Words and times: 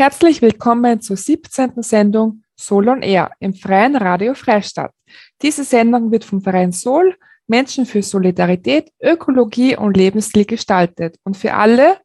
Herzlich 0.00 0.40
willkommen 0.40 1.02
zur 1.02 1.18
17. 1.18 1.82
Sendung 1.82 2.42
Soul 2.58 2.88
on 2.88 3.02
Air 3.02 3.32
im 3.38 3.52
Freien 3.52 3.96
Radio 3.96 4.32
Freistadt. 4.32 4.94
Diese 5.42 5.62
Sendung 5.62 6.10
wird 6.10 6.24
vom 6.24 6.40
Verein 6.40 6.72
Soul 6.72 7.14
Menschen 7.46 7.84
für 7.84 8.02
Solidarität, 8.02 8.90
Ökologie 8.98 9.76
und 9.76 9.98
Lebensstil 9.98 10.46
gestaltet 10.46 11.18
und 11.22 11.36
für 11.36 11.52
alle, 11.52 11.98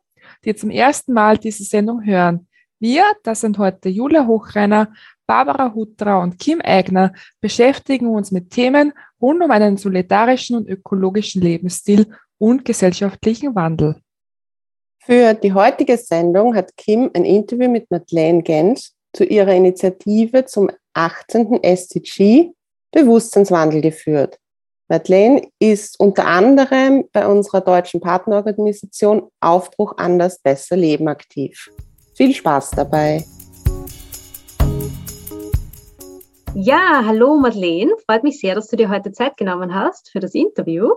die 0.44 0.54
zum 0.54 0.72
ersten 0.72 1.14
Mal 1.14 1.38
diese 1.38 1.64
Sendung 1.64 2.06
hören. 2.06 2.50
Wir, 2.80 3.06
das 3.24 3.40
sind 3.40 3.58
heute 3.60 3.88
Julia 3.88 4.28
Hochreiner, 4.28 4.92
Barbara 5.26 5.74
Huttra 5.74 6.22
und 6.22 6.38
Kim 6.38 6.60
Eigner, 6.60 7.14
beschäftigen 7.40 8.08
uns 8.08 8.30
mit 8.30 8.50
Themen 8.50 8.92
rund 9.22 9.42
um 9.42 9.52
einen 9.52 9.78
solidarischen 9.78 10.58
und 10.58 10.68
ökologischen 10.68 11.42
Lebensstil 11.42 12.14
und 12.40 12.66
gesellschaftlichen 12.66 13.56
Wandel. 13.56 14.02
Für 15.06 15.36
die 15.36 15.54
heutige 15.54 15.98
Sendung 15.98 16.56
hat 16.56 16.76
Kim 16.78 17.12
ein 17.14 17.26
Interview 17.26 17.70
mit 17.70 17.92
Madeleine 17.92 18.42
Gens 18.42 18.96
zu 19.14 19.24
ihrer 19.24 19.54
Initiative 19.54 20.46
zum 20.46 20.72
18. 20.96 21.62
SDG 21.62 22.50
Bewusstseinswandel 22.92 23.82
geführt. 23.82 24.40
Madeleine 24.88 25.48
ist 25.60 26.00
unter 26.00 26.26
anderem 26.26 27.08
bei 27.14 27.28
unserer 27.28 27.62
deutschen 27.62 28.02
Partnerorganisation 28.02 29.30
Aufbruch 29.42 29.94
anders, 29.98 30.40
besser 30.40 30.76
leben 30.76 31.08
aktiv. 31.08 31.70
Viel 32.16 32.34
Spaß 32.34 32.72
dabei. 32.72 33.24
Ja, 36.56 37.04
hallo 37.06 37.36
Madeleine. 37.36 37.92
Freut 38.08 38.24
mich 38.24 38.40
sehr, 38.40 38.56
dass 38.56 38.70
du 38.70 38.76
dir 38.76 38.90
heute 38.90 39.12
Zeit 39.12 39.38
genommen 39.38 39.76
hast 39.76 40.10
für 40.10 40.20
das 40.20 40.34
Interview. 40.34 40.90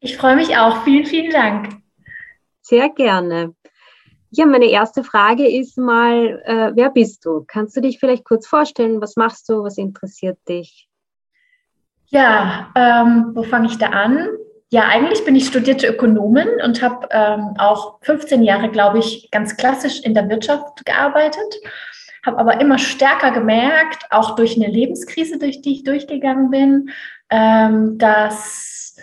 Ich 0.00 0.18
freue 0.18 0.36
mich 0.36 0.58
auch. 0.58 0.84
Vielen, 0.84 1.06
vielen 1.06 1.30
Dank. 1.30 1.83
Sehr 2.64 2.88
gerne. 2.88 3.54
Ja, 4.30 4.46
meine 4.46 4.70
erste 4.70 5.04
Frage 5.04 5.46
ist 5.46 5.76
mal, 5.76 6.42
äh, 6.46 6.72
wer 6.74 6.88
bist 6.90 7.26
du? 7.26 7.44
Kannst 7.46 7.76
du 7.76 7.82
dich 7.82 7.98
vielleicht 8.00 8.24
kurz 8.24 8.46
vorstellen? 8.46 9.02
Was 9.02 9.16
machst 9.16 9.50
du? 9.50 9.62
Was 9.62 9.76
interessiert 9.76 10.38
dich? 10.48 10.88
Ja, 12.06 12.72
ähm, 12.74 13.32
wo 13.34 13.42
fange 13.42 13.66
ich 13.66 13.76
da 13.76 13.88
an? 13.88 14.28
Ja, 14.70 14.88
eigentlich 14.88 15.26
bin 15.26 15.36
ich 15.36 15.46
studierte 15.46 15.86
Ökonomin 15.86 16.48
und 16.64 16.80
habe 16.82 17.06
ähm, 17.10 17.54
auch 17.58 17.98
15 18.00 18.42
Jahre, 18.42 18.70
glaube 18.70 18.98
ich, 18.98 19.30
ganz 19.30 19.58
klassisch 19.58 20.00
in 20.00 20.14
der 20.14 20.28
Wirtschaft 20.30 20.86
gearbeitet. 20.86 21.60
Habe 22.24 22.38
aber 22.38 22.62
immer 22.62 22.78
stärker 22.78 23.30
gemerkt, 23.30 24.06
auch 24.10 24.36
durch 24.36 24.56
eine 24.56 24.68
Lebenskrise, 24.68 25.38
durch 25.38 25.60
die 25.60 25.72
ich 25.74 25.84
durchgegangen 25.84 26.50
bin, 26.50 26.88
ähm, 27.28 27.98
dass 27.98 28.96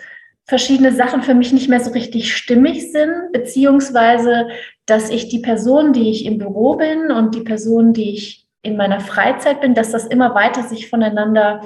verschiedene 0.46 0.92
Sachen 0.92 1.22
für 1.22 1.34
mich 1.34 1.52
nicht 1.52 1.68
mehr 1.68 1.80
so 1.80 1.92
richtig 1.92 2.34
stimmig 2.34 2.92
sind, 2.92 3.32
beziehungsweise 3.32 4.48
dass 4.86 5.10
ich 5.10 5.28
die 5.28 5.38
Person, 5.38 5.92
die 5.92 6.10
ich 6.10 6.24
im 6.26 6.38
Büro 6.38 6.76
bin 6.76 7.10
und 7.10 7.34
die 7.34 7.42
Person, 7.42 7.92
die 7.92 8.14
ich 8.14 8.46
in 8.62 8.76
meiner 8.76 9.00
Freizeit 9.00 9.60
bin, 9.60 9.74
dass 9.74 9.90
das 9.90 10.06
immer 10.06 10.34
weiter 10.34 10.62
sich 10.62 10.88
voneinander 10.88 11.62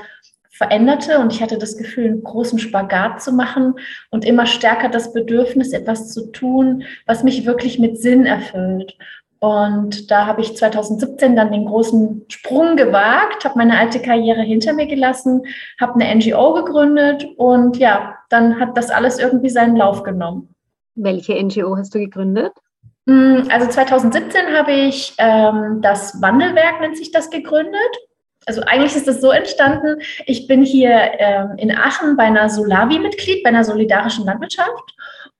veränderte 0.51 1.19
und 1.19 1.33
ich 1.33 1.43
hatte 1.43 1.59
das 1.59 1.77
Gefühl, 1.77 2.07
einen 2.07 2.23
großen 2.23 2.59
Spagat 2.59 3.23
zu 3.23 3.33
machen 3.33 3.75
und 4.11 4.25
immer 4.25 4.47
stärker 4.47 4.89
das 4.89 5.12
Bedürfnis, 5.12 5.73
etwas 5.73 6.12
zu 6.15 6.33
tun, 6.33 6.84
was 7.05 7.23
mich 7.23 7.45
wirklich 7.45 7.79
mit 7.79 8.00
Sinn 8.00 8.25
erfüllt. 8.25 8.97
Und 9.39 10.11
da 10.11 10.27
habe 10.27 10.41
ich 10.41 10.57
2017 10.57 11.37
dann 11.37 11.53
den 11.53 11.67
großen 11.67 12.25
Sprung 12.29 12.77
gewagt, 12.77 13.45
habe 13.45 13.59
meine 13.59 13.79
alte 13.79 14.01
Karriere 14.01 14.43
hinter 14.43 14.73
mir 14.73 14.87
gelassen, 14.87 15.43
habe 15.81 16.01
eine 16.01 16.15
NGO 16.15 16.55
gegründet 16.55 17.27
und 17.37 17.77
ja, 17.77 18.17
dann 18.31 18.59
hat 18.59 18.77
das 18.77 18.91
alles 18.91 19.19
irgendwie 19.19 19.51
seinen 19.51 19.77
Lauf 19.77 20.03
genommen. 20.03 20.55
Welche 20.95 21.35
NGO 21.35 21.77
hast 21.77 21.95
du 21.95 21.99
gegründet? 21.99 22.53
Mm, 23.05 23.43
also 23.51 23.69
2017 23.69 24.57
habe 24.57 24.73
ich 24.73 25.15
ähm, 25.19 25.81
das 25.83 26.21
Wandelwerk, 26.23 26.81
nennt 26.81 26.97
sich 26.97 27.13
das, 27.13 27.29
gegründet 27.29 27.97
also 28.47 28.63
eigentlich 28.63 28.95
ist 28.95 29.09
es 29.09 29.21
so 29.21 29.33
entstanden, 29.33 30.01
ich 30.25 30.47
bin 30.47 30.63
hier 30.63 31.11
ähm, 31.19 31.55
in 31.59 31.77
Aachen 31.77 32.17
bei 32.17 32.25
einer 32.25 32.49
Solavi-Mitglied, 32.49 33.43
bei 33.43 33.49
einer 33.49 33.65
solidarischen 33.65 34.25
Landwirtschaft. 34.25 34.95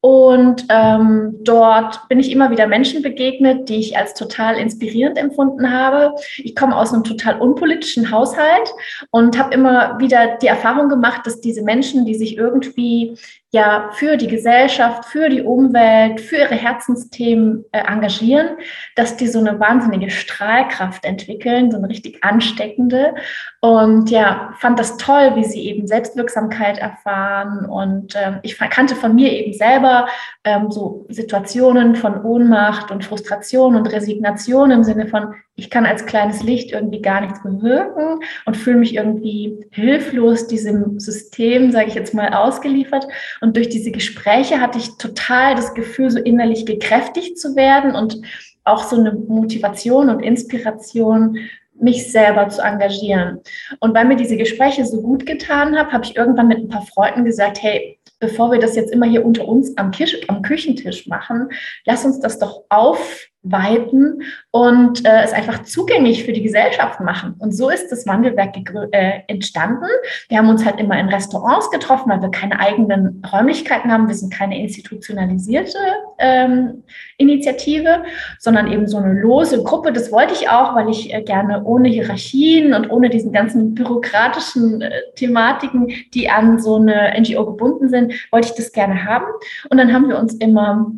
Und 0.07 0.67
ähm, 0.69 1.35
dort 1.43 2.09
bin 2.09 2.21
ich 2.21 2.31
immer 2.31 2.53
wieder 2.53 2.69
Menschen 2.69 3.03
begegnet, 3.03 3.69
die 3.69 3.81
ich 3.81 3.99
als 3.99 4.15
total 4.15 4.57
inspirierend 4.57 5.19
empfunden 5.19 5.73
habe. 5.73 6.15
Ich 6.37 6.55
komme 6.55 6.77
aus 6.77 6.95
einem 6.95 7.03
total 7.03 7.41
unpolitischen 7.41 8.13
Haushalt 8.13 8.73
und 9.11 9.37
habe 9.37 9.53
immer 9.53 9.99
wieder 9.99 10.37
die 10.41 10.47
Erfahrung 10.47 10.89
gemacht, 10.89 11.23
dass 11.27 11.41
diese 11.41 11.63
Menschen, 11.63 12.07
die 12.07 12.15
sich 12.15 12.37
irgendwie 12.37 13.19
ja 13.57 13.91
für 13.95 14.17
die 14.17 14.27
Gesellschaft, 14.27 15.07
für 15.07 15.29
die 15.29 15.41
Umwelt, 15.41 16.21
für 16.21 16.37
ihre 16.37 16.55
Herzensthemen 16.55 17.65
äh, 17.73 17.79
engagieren, 17.79 18.59
dass 18.97 19.17
die 19.17 19.29
so 19.29 19.39
eine 19.39 19.59
wahnsinnige 19.59 20.11
Strahlkraft 20.11 21.05
entwickeln, 21.05 21.71
so 21.71 21.79
eine 21.79 21.89
richtig 21.89 22.23
ansteckende. 22.23 23.15
Und 23.61 24.11
ja, 24.11 24.53
fand 24.59 24.79
das 24.79 24.99
toll, 24.99 25.33
wie 25.37 25.45
sie 25.45 25.65
eben 25.67 25.87
Selbstwirksamkeit 25.87 26.79
erfahren. 26.79 27.65
Und 27.65 28.15
ähm, 28.15 28.41
ich 28.43 28.59
kannte 28.59 28.95
von 28.95 29.15
mir 29.15 29.33
eben 29.33 29.55
selber 29.55 29.96
ähm, 30.45 30.71
so 30.71 31.07
Situationen 31.09 31.97
von 31.97 32.23
Ohnmacht 32.23 32.91
und 32.91 33.05
Frustration 33.05 33.77
und 33.77 33.87
Resignation 33.87 34.71
im 34.71 34.85
Sinne 34.85 35.07
von, 35.07 35.35
ich 35.55 35.71
kann 35.71 35.87
als 35.87 36.05
kleines 36.05 36.43
Licht 36.43 36.73
irgendwie 36.73 37.01
gar 37.01 37.23
nichts 37.23 37.43
bewirken 37.43 38.21
und 38.45 38.57
fühle 38.57 38.79
mich 38.79 38.95
irgendwie 38.95 39.67
hilflos 39.71 40.47
diesem 40.47 41.01
System, 41.01 41.73
sage 41.73 41.89
ich 41.89 41.95
jetzt 41.95 42.15
mal, 42.15 42.35
ausgeliefert. 42.35 43.07
Und 43.41 43.57
durch 43.57 43.71
diese 43.71 43.91
Gespräche 43.91 44.61
hatte 44.61 44.79
ich 44.79 44.99
total 44.99 45.55
das 45.55 45.73
Gefühl, 45.75 46.11
so 46.11 46.19
innerlich 46.19 46.67
gekräftigt 46.67 47.39
zu 47.39 47.57
werden 47.57 47.95
und 47.95 48.21
auch 48.65 48.85
so 48.85 48.97
eine 48.97 49.13
Motivation 49.13 50.11
und 50.11 50.21
Inspiration, 50.21 51.39
mich 51.81 52.11
selber 52.11 52.49
zu 52.49 52.63
engagieren. 52.63 53.41
Und 53.81 53.95
weil 53.95 54.07
mir 54.07 54.17
diese 54.17 54.37
Gespräche 54.37 54.85
so 54.85 55.03
gut 55.03 55.27
getan 55.27 55.77
haben, 55.77 55.93
habe 55.93 56.05
ich 56.05 56.17
irgendwann 56.17 56.49
mit 56.49 56.59
ein 56.59 56.69
paar 56.69 56.87
Freunden 56.87 57.25
gesagt, 57.25 57.63
hey, 57.63 57.99
bevor 58.19 58.51
wir 58.51 58.59
das 58.59 58.77
jetzt 58.77 58.93
immer 58.93 59.07
hier 59.07 59.25
unter 59.25 59.47
uns 59.47 59.77
am, 59.77 59.91
Kisch, 59.91 60.17
am 60.29 60.43
Küchentisch 60.43 61.07
machen, 61.07 61.51
lass 61.85 62.05
uns 62.05 62.21
das 62.21 62.39
doch 62.39 62.65
auf 62.69 63.29
weiten 63.51 64.23
und 64.51 65.05
äh, 65.05 65.23
es 65.23 65.33
einfach 65.33 65.63
zugänglich 65.65 66.25
für 66.25 66.33
die 66.33 66.43
Gesellschaft 66.43 67.01
machen. 67.01 67.35
Und 67.39 67.53
so 67.53 67.71
ist 67.71 67.91
das 67.91 68.07
Wandelwerk 68.07 68.57
äh, 68.93 69.21
entstanden. 69.29 69.87
Wir 70.29 70.39
haben 70.39 70.49
uns 70.49 70.65
halt 70.65 70.81
immer 70.81 70.99
in 70.99 71.09
Restaurants 71.09 71.71
getroffen, 71.71 72.11
weil 72.11 72.23
wir 72.23 72.31
keine 72.31 72.59
eigenen 72.59 73.23
Räumlichkeiten 73.33 73.93
haben. 73.93 74.09
Wir 74.09 74.15
sind 74.15 74.33
keine 74.33 74.61
institutionalisierte 74.61 75.79
ähm, 76.19 76.83
Initiative, 77.19 78.05
sondern 78.39 78.71
eben 78.71 78.87
so 78.87 78.99
eine 78.99 79.13
lose 79.13 79.63
Gruppe. 79.63 79.93
Das 79.93 80.13
wollte 80.13 80.35
ich 80.35 80.49
auch, 80.49 80.75
weil 80.75 80.89
ich 80.89 81.13
äh, 81.13 81.23
gerne 81.23 81.65
ohne 81.65 81.89
Hierarchien 81.89 82.75
und 82.75 82.91
ohne 82.91 83.11
diesen 83.11 83.33
ganzen 83.33 83.75
bürokratischen 83.75 84.83
äh, 84.83 84.91
Thematiken, 85.15 85.93
die 86.15 86.29
an 86.29 86.59
so 86.59 86.77
eine 86.77 87.15
NGO 87.21 87.47
gebunden 87.47 87.89
sind, 87.89 88.06
wollte 88.31 88.49
ich 88.49 88.55
das 88.55 88.73
gerne 88.73 89.05
haben. 89.05 89.27
Und 89.71 89.79
dann 89.79 89.93
haben 89.93 90.09
wir 90.09 90.19
uns 90.19 90.35
immer 90.35 90.93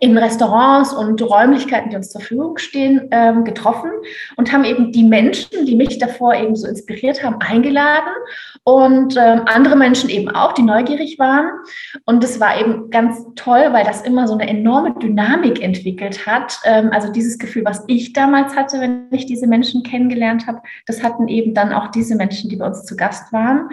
in 0.00 0.16
Restaurants 0.16 0.92
und 0.92 1.20
Räumlichkeiten, 1.22 1.90
die 1.90 1.96
uns 1.96 2.10
zur 2.10 2.22
Verfügung 2.22 2.56
stehen, 2.58 3.08
ähm, 3.10 3.44
getroffen 3.44 3.90
und 4.36 4.50
haben 4.50 4.64
eben 4.64 4.92
die 4.92 5.04
Menschen, 5.04 5.66
die 5.66 5.76
mich 5.76 5.98
davor 5.98 6.34
eben 6.34 6.56
so 6.56 6.66
inspiriert 6.66 7.22
haben, 7.22 7.36
eingeladen 7.40 8.10
und 8.64 9.16
ähm, 9.16 9.42
andere 9.46 9.76
Menschen 9.76 10.08
eben 10.08 10.30
auch, 10.30 10.52
die 10.52 10.62
neugierig 10.62 11.18
waren. 11.18 11.50
Und 12.06 12.24
es 12.24 12.40
war 12.40 12.58
eben 12.58 12.90
ganz 12.90 13.22
toll, 13.36 13.68
weil 13.72 13.84
das 13.84 14.02
immer 14.02 14.26
so 14.26 14.34
eine 14.34 14.48
enorme 14.48 14.94
Dynamik 14.94 15.62
entwickelt 15.62 16.26
hat. 16.26 16.58
Ähm, 16.64 16.90
also 16.92 17.12
dieses 17.12 17.38
Gefühl, 17.38 17.64
was 17.66 17.84
ich 17.86 18.14
damals 18.14 18.56
hatte, 18.56 18.80
wenn 18.80 19.08
ich 19.10 19.26
diese 19.26 19.46
Menschen 19.46 19.82
kennengelernt 19.82 20.46
habe, 20.46 20.62
das 20.86 21.02
hatten 21.02 21.28
eben 21.28 21.52
dann 21.52 21.72
auch 21.72 21.88
diese 21.88 22.16
Menschen, 22.16 22.48
die 22.48 22.56
bei 22.56 22.66
uns 22.66 22.84
zu 22.84 22.96
Gast 22.96 23.32
waren. 23.32 23.68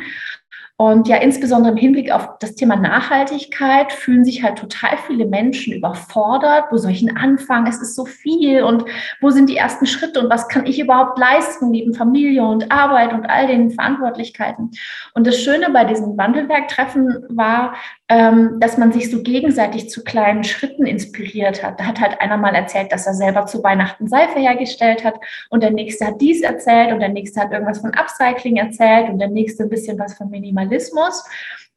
Und 0.79 1.07
ja, 1.07 1.17
insbesondere 1.17 1.71
im 1.71 1.77
Hinblick 1.77 2.11
auf 2.11 2.37
das 2.37 2.53
Thema 2.53 2.75
Nachhaltigkeit 2.75 3.91
fühlen 3.91 4.23
sich 4.23 4.43
halt 4.43 4.59
total 4.59 4.95
viele 5.07 5.25
Menschen 5.25 5.73
überfordert. 5.73 6.65
Wo 6.69 6.77
soll 6.77 6.91
ich 6.91 7.03
denn 7.03 7.17
anfangen? 7.17 7.65
Es 7.65 7.81
ist 7.81 7.95
so 7.95 8.05
viel 8.05 8.61
und 8.61 8.85
wo 9.19 9.31
sind 9.31 9.49
die 9.49 9.57
ersten 9.57 9.87
Schritte 9.87 10.19
und 10.19 10.29
was 10.29 10.47
kann 10.47 10.67
ich 10.67 10.79
überhaupt 10.79 11.17
leisten 11.17 11.71
neben 11.71 11.95
Familie 11.95 12.43
und 12.43 12.71
Arbeit 12.71 13.11
und 13.11 13.25
all 13.25 13.47
den 13.47 13.71
Verantwortlichkeiten? 13.71 14.69
Und 15.15 15.25
das 15.25 15.41
Schöne 15.41 15.71
bei 15.71 15.83
diesen 15.83 16.15
Wandelwerktreffen 16.15 17.25
war, 17.29 17.73
dass 18.09 18.77
man 18.77 18.93
sich 18.93 19.11
so 19.11 19.21
gegenseitig 19.21 19.89
zu 19.89 20.01
kleinen 20.01 20.45
Schritten 20.45 20.85
inspiriert 20.85 21.61
hat. 21.61 21.77
Da 21.77 21.87
hat 21.87 21.99
halt 21.99 22.21
einer 22.21 22.37
mal 22.37 22.55
erzählt, 22.55 22.93
dass 22.93 23.05
er 23.05 23.13
selber 23.13 23.47
zu 23.47 23.61
Weihnachten 23.63 24.07
Seife 24.07 24.39
hergestellt 24.39 25.03
hat 25.03 25.15
und 25.49 25.61
der 25.61 25.71
nächste 25.71 26.05
hat 26.05 26.21
dies 26.21 26.41
erzählt 26.41 26.93
und 26.93 27.01
der 27.01 27.09
nächste 27.09 27.41
hat 27.41 27.51
irgendwas 27.51 27.79
von 27.79 27.93
Upcycling 27.93 28.55
erzählt 28.55 29.09
und 29.09 29.19
der 29.19 29.27
nächste 29.27 29.63
ein 29.63 29.69
bisschen 29.69 29.99
was 29.99 30.13
von 30.13 30.29
Minimalismus. 30.29 31.25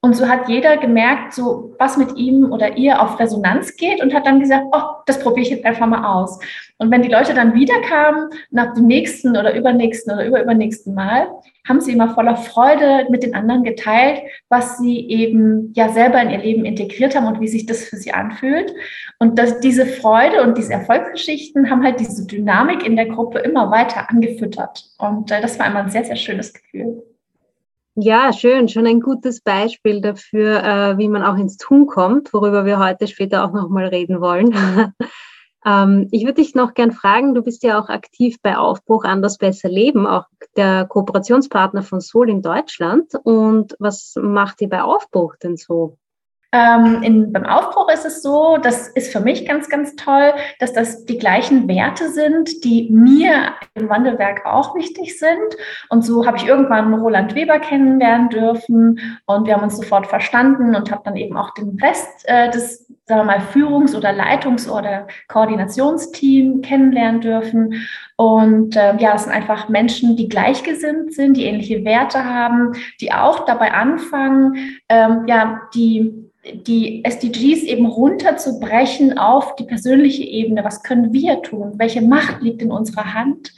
Und 0.03 0.17
so 0.17 0.27
hat 0.27 0.49
jeder 0.49 0.79
gemerkt, 0.79 1.35
so 1.35 1.75
was 1.79 1.99
mit 1.99 2.17
ihm 2.17 2.51
oder 2.51 2.79
ihr 2.79 3.03
auf 3.03 3.21
Resonanz 3.21 3.77
geht 3.77 4.03
und 4.03 4.15
hat 4.15 4.27
dann 4.27 4.41
gesagt, 4.41 4.65
oh, 4.73 5.03
das 5.05 5.19
probiere 5.19 5.43
ich 5.43 5.51
jetzt 5.51 5.67
einfach 5.67 5.87
mal 5.87 6.05
aus. 6.05 6.39
Und 6.79 6.91
wenn 6.91 7.03
die 7.03 7.11
Leute 7.11 7.35
dann 7.35 7.53
wiederkamen, 7.53 8.31
nach 8.51 8.73
dem 8.73 8.87
nächsten 8.87 9.37
oder 9.37 9.55
übernächsten 9.55 10.15
oder 10.15 10.25
überübernächsten 10.25 10.95
Mal, 10.95 11.29
haben 11.69 11.83
sie 11.83 11.93
immer 11.93 12.15
voller 12.15 12.37
Freude 12.37 13.09
mit 13.11 13.23
den 13.23 13.35
anderen 13.35 13.63
geteilt, 13.63 14.23
was 14.49 14.79
sie 14.79 15.07
eben 15.11 15.75
ja 15.75 15.91
selber 15.91 16.23
in 16.23 16.31
ihr 16.31 16.39
Leben 16.39 16.65
integriert 16.65 17.15
haben 17.15 17.27
und 17.27 17.41
wie 17.41 17.49
sich 17.49 17.67
das 17.67 17.85
für 17.85 17.97
sie 17.97 18.13
anfühlt. 18.13 18.73
Und 19.19 19.39
dass 19.39 19.61
diese 19.61 19.85
Freude 19.85 20.43
und 20.43 20.57
diese 20.57 20.73
Erfolgsgeschichten 20.73 21.69
haben 21.69 21.85
halt 21.85 22.01
diese 22.01 22.27
Dynamik 22.27 22.87
in 22.87 22.97
der 22.97 23.07
Gruppe 23.07 23.41
immer 23.41 23.71
weiter 23.71 24.09
angefüttert. 24.09 24.87
Und 24.97 25.31
äh, 25.31 25.43
das 25.43 25.59
war 25.59 25.67
immer 25.67 25.81
ein 25.81 25.91
sehr, 25.91 26.07
sehr 26.07 26.17
schönes 26.17 26.55
Gefühl. 26.55 27.03
Ja, 27.97 28.33
schön. 28.33 28.69
Schon 28.69 28.87
ein 28.87 29.01
gutes 29.01 29.41
Beispiel 29.41 30.01
dafür, 30.01 30.63
äh, 30.63 30.99
wie 30.99 31.09
man 31.09 31.25
auch 31.25 31.37
ins 31.37 31.57
Tun 31.57 31.87
kommt, 31.87 32.33
worüber 32.33 32.65
wir 32.65 32.79
heute 32.79 33.09
später 33.09 33.45
auch 33.45 33.53
nochmal 33.53 33.87
reden 33.87 34.21
wollen. 34.21 34.55
ähm, 35.67 36.09
ich 36.13 36.23
würde 36.23 36.35
dich 36.35 36.55
noch 36.55 36.75
gern 36.75 36.93
fragen, 36.93 37.35
du 37.35 37.43
bist 37.43 37.65
ja 37.65 37.81
auch 37.81 37.89
aktiv 37.89 38.37
bei 38.43 38.57
Aufbruch 38.57 39.05
Anders 39.05 39.39
Besser 39.39 39.69
Leben, 39.69 40.07
auch 40.07 40.27
der 40.57 40.87
Kooperationspartner 40.87 41.83
von 41.83 42.01
Sol 42.01 42.31
in 42.31 42.43
Deutschland. 42.43 43.13
Und 43.25 43.77
was 43.81 44.15
macht 44.17 44.61
ihr 44.61 44.69
bei 44.69 44.83
Aufbruch 44.83 45.35
denn 45.37 45.57
so? 45.57 45.99
Ähm, 46.53 47.03
in, 47.03 47.33
beim 47.33 47.47
Aufbruch 47.47 47.89
ist 47.93 48.05
es 48.05 48.23
so, 48.23 48.57
das 48.57 48.89
ist 48.89 49.13
für 49.13 49.21
mich 49.21 49.47
ganz, 49.47 49.69
ganz 49.69 49.95
toll, 49.95 50.33
dass 50.59 50.73
das 50.73 51.05
die 51.05 51.19
gleichen 51.19 51.69
Werte 51.69 52.09
sind, 52.09 52.65
die 52.65 52.89
mir 52.91 53.53
im 53.75 53.89
Wandelwerk 53.89 54.45
auch 54.45 54.75
wichtig 54.75 55.17
sind. 55.19 55.39
Und 55.91 56.05
so 56.05 56.27
habe 56.27 56.39
ich 56.39 56.47
irgendwann 56.47 56.93
Roland 56.95 57.37
Weber 57.37 57.61
kennenlernen 57.61 58.31
dürfen 58.31 58.99
und 59.27 59.47
wir 59.47 59.55
haben 59.55 59.63
uns 59.63 59.77
sofort 59.77 60.09
verstanden 60.09 60.75
und 60.75 60.91
habe 60.91 61.03
dann 61.05 61.17
eben 61.17 61.37
auch 61.37 61.55
den 61.55 61.79
Rest 61.81 62.25
äh, 62.25 62.51
des, 62.51 62.87
sagen 63.05 63.21
wir 63.21 63.25
mal, 63.25 63.41
Führungs- 63.53 63.97
oder 63.97 64.13
Leitungs- 64.13 64.69
oder 64.69 65.07
Koordinationsteam 65.29 66.63
kennenlernen 66.63 67.21
dürfen. 67.21 67.87
Und 68.17 68.75
äh, 68.75 68.97
ja, 68.97 69.15
es 69.15 69.23
sind 69.23 69.33
einfach 69.33 69.69
Menschen, 69.69 70.17
die 70.17 70.29
gleichgesinnt 70.29 71.15
sind, 71.15 71.37
die 71.37 71.45
ähnliche 71.45 71.85
Werte 71.85 72.25
haben, 72.25 72.73
die 73.01 73.13
auch 73.13 73.45
dabei 73.47 73.73
anfangen, 73.73 74.81
ähm, 74.89 75.25
ja, 75.27 75.63
die 75.75 76.20
die 76.55 77.05
SDGs 77.05 77.63
eben 77.65 77.87
runterzubrechen 77.87 79.19
auf 79.19 79.55
die 79.57 79.65
persönliche 79.65 80.25
Ebene. 80.25 80.65
Was 80.65 80.83
können 80.83 81.13
wir 81.13 81.43
tun? 81.43 81.75
Welche 81.77 82.03
Macht 82.03 82.43
liegt 82.43 82.63
in 82.63 82.71
unserer 82.71 83.15
Hand? 83.15 83.53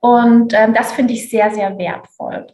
Und 0.00 0.52
ähm, 0.54 0.74
das 0.74 0.92
finde 0.92 1.14
ich 1.14 1.30
sehr, 1.30 1.50
sehr 1.50 1.76
wertvoll. 1.78 2.46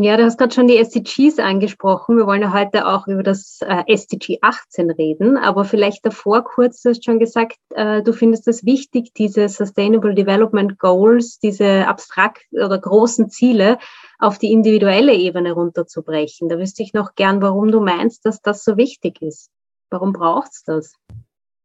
Ja, 0.00 0.16
du 0.16 0.22
hast 0.22 0.38
gerade 0.38 0.54
schon 0.54 0.68
die 0.68 0.76
SDGs 0.76 1.40
angesprochen. 1.40 2.18
Wir 2.18 2.26
wollen 2.28 2.42
ja 2.42 2.52
heute 2.52 2.86
auch 2.86 3.08
über 3.08 3.24
das 3.24 3.58
äh, 3.62 3.82
SDG 3.88 4.38
18 4.42 4.92
reden, 4.92 5.36
aber 5.36 5.64
vielleicht 5.64 6.06
davor 6.06 6.44
kurz, 6.44 6.82
du 6.82 6.90
hast 6.90 7.04
schon 7.04 7.18
gesagt, 7.18 7.56
äh, 7.70 8.00
du 8.04 8.12
findest 8.12 8.46
es 8.46 8.64
wichtig, 8.64 9.12
diese 9.14 9.48
Sustainable 9.48 10.14
Development 10.14 10.78
Goals, 10.78 11.40
diese 11.40 11.88
abstrakt 11.88 12.46
oder 12.52 12.78
großen 12.78 13.28
Ziele 13.28 13.78
auf 14.20 14.38
die 14.38 14.52
individuelle 14.52 15.14
Ebene 15.14 15.50
runterzubrechen. 15.50 16.48
Da 16.48 16.60
wüsste 16.60 16.84
ich 16.84 16.92
noch 16.92 17.16
gern, 17.16 17.42
warum 17.42 17.72
du 17.72 17.80
meinst, 17.80 18.24
dass 18.24 18.40
das 18.40 18.62
so 18.62 18.76
wichtig 18.76 19.20
ist. 19.20 19.50
Warum 19.90 20.12
braucht 20.12 20.52
es 20.52 20.62
das? 20.62 20.94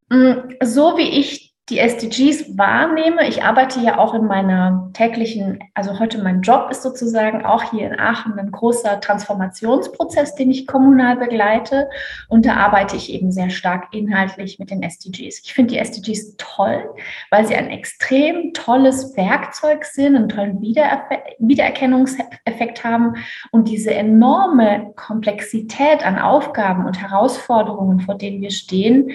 Mm, 0.09 0.56
so 0.63 0.97
wie 0.97 1.19
ich 1.19 1.52
die 1.69 1.80
SDGs 1.80 2.57
wahrnehme. 2.57 3.25
Ich 3.25 3.42
arbeite 3.42 3.80
ja 3.80 3.98
auch 3.98 4.13
in 4.13 4.25
meiner 4.25 4.89
täglichen, 4.92 5.60
also 5.74 5.98
heute 5.98 6.21
mein 6.21 6.42
Job 6.42 6.69
ist 6.69 6.81
sozusagen 6.81 7.45
auch 7.45 7.71
hier 7.71 7.88
in 7.88 7.98
Aachen 7.98 8.38
ein 8.38 8.51
großer 8.51 9.00
Transformationsprozess, 9.00 10.36
den 10.36 10.51
ich 10.51 10.68
kommunal 10.68 11.15
begleite. 11.15 11.89
Und 12.27 12.45
da 12.45 12.56
arbeite 12.56 12.98
ich 12.98 13.13
eben 13.13 13.31
sehr 13.31 13.50
stark 13.50 13.94
inhaltlich 13.94 14.60
mit 14.60 14.71
den 14.71 14.83
SDGs. 14.83 15.39
Ich 15.45 15.54
finde 15.54 15.75
die 15.75 15.80
SDGs 15.80 16.36
toll, 16.38 16.83
weil 17.31 17.48
sie 17.48 17.56
ein 17.56 17.69
extrem 17.69 18.51
tolles 18.51 19.15
Werkzeug 19.15 19.86
sind, 19.86 20.18
einen 20.18 20.27
tollen 20.27 20.62
Wiedererkennungseffekt 20.62 22.83
haben 22.83 23.13
und 23.51 23.69
diese 23.69 23.94
enorme 23.94 24.92
Komplexität 24.98 26.06
an 26.06 26.19
Aufgaben 26.19 26.86
und 26.86 27.01
Herausforderungen, 27.01 28.01
vor 28.01 28.15
denen 28.15 28.42
wir 28.42 28.51
stehen, 28.51 29.13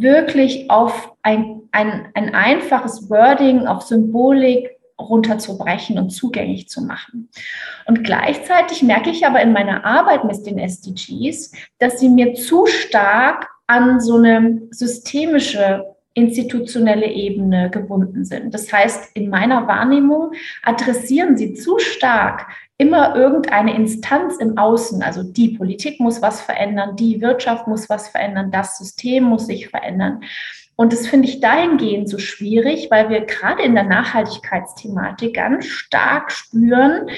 wirklich 0.00 0.70
auf 0.70 1.12
ein, 1.22 1.63
ein, 1.74 2.08
ein 2.14 2.34
einfaches 2.34 3.10
Wording, 3.10 3.66
auf 3.66 3.82
Symbolik 3.82 4.70
runterzubrechen 4.98 5.98
und 5.98 6.10
zugänglich 6.10 6.68
zu 6.68 6.82
machen. 6.82 7.28
Und 7.86 8.04
gleichzeitig 8.04 8.82
merke 8.82 9.10
ich 9.10 9.26
aber 9.26 9.42
in 9.42 9.52
meiner 9.52 9.84
Arbeit 9.84 10.24
mit 10.24 10.46
den 10.46 10.58
SDGs, 10.58 11.52
dass 11.78 11.98
sie 11.98 12.08
mir 12.08 12.34
zu 12.34 12.66
stark 12.66 13.48
an 13.66 14.00
so 14.00 14.16
eine 14.16 14.62
systemische 14.70 15.94
institutionelle 16.16 17.06
Ebene 17.06 17.70
gebunden 17.70 18.24
sind. 18.24 18.54
Das 18.54 18.72
heißt, 18.72 19.16
in 19.16 19.30
meiner 19.30 19.66
Wahrnehmung 19.66 20.32
adressieren 20.62 21.36
sie 21.36 21.54
zu 21.54 21.80
stark 21.80 22.46
immer 22.78 23.16
irgendeine 23.16 23.74
Instanz 23.74 24.36
im 24.36 24.56
Außen, 24.56 25.02
also 25.02 25.24
die 25.24 25.56
Politik 25.56 25.98
muss 25.98 26.22
was 26.22 26.40
verändern, 26.40 26.94
die 26.94 27.20
Wirtschaft 27.20 27.66
muss 27.66 27.88
was 27.88 28.08
verändern, 28.08 28.52
das 28.52 28.78
System 28.78 29.24
muss 29.24 29.46
sich 29.46 29.68
verändern. 29.68 30.22
Und 30.76 30.92
das 30.92 31.06
finde 31.06 31.28
ich 31.28 31.40
dahingehend 31.40 32.08
so 32.08 32.18
schwierig, 32.18 32.88
weil 32.90 33.08
wir 33.08 33.20
gerade 33.26 33.62
in 33.62 33.74
der 33.74 33.84
Nachhaltigkeitsthematik 33.84 35.34
ganz 35.34 35.66
stark 35.66 36.32
spüren, 36.32 37.08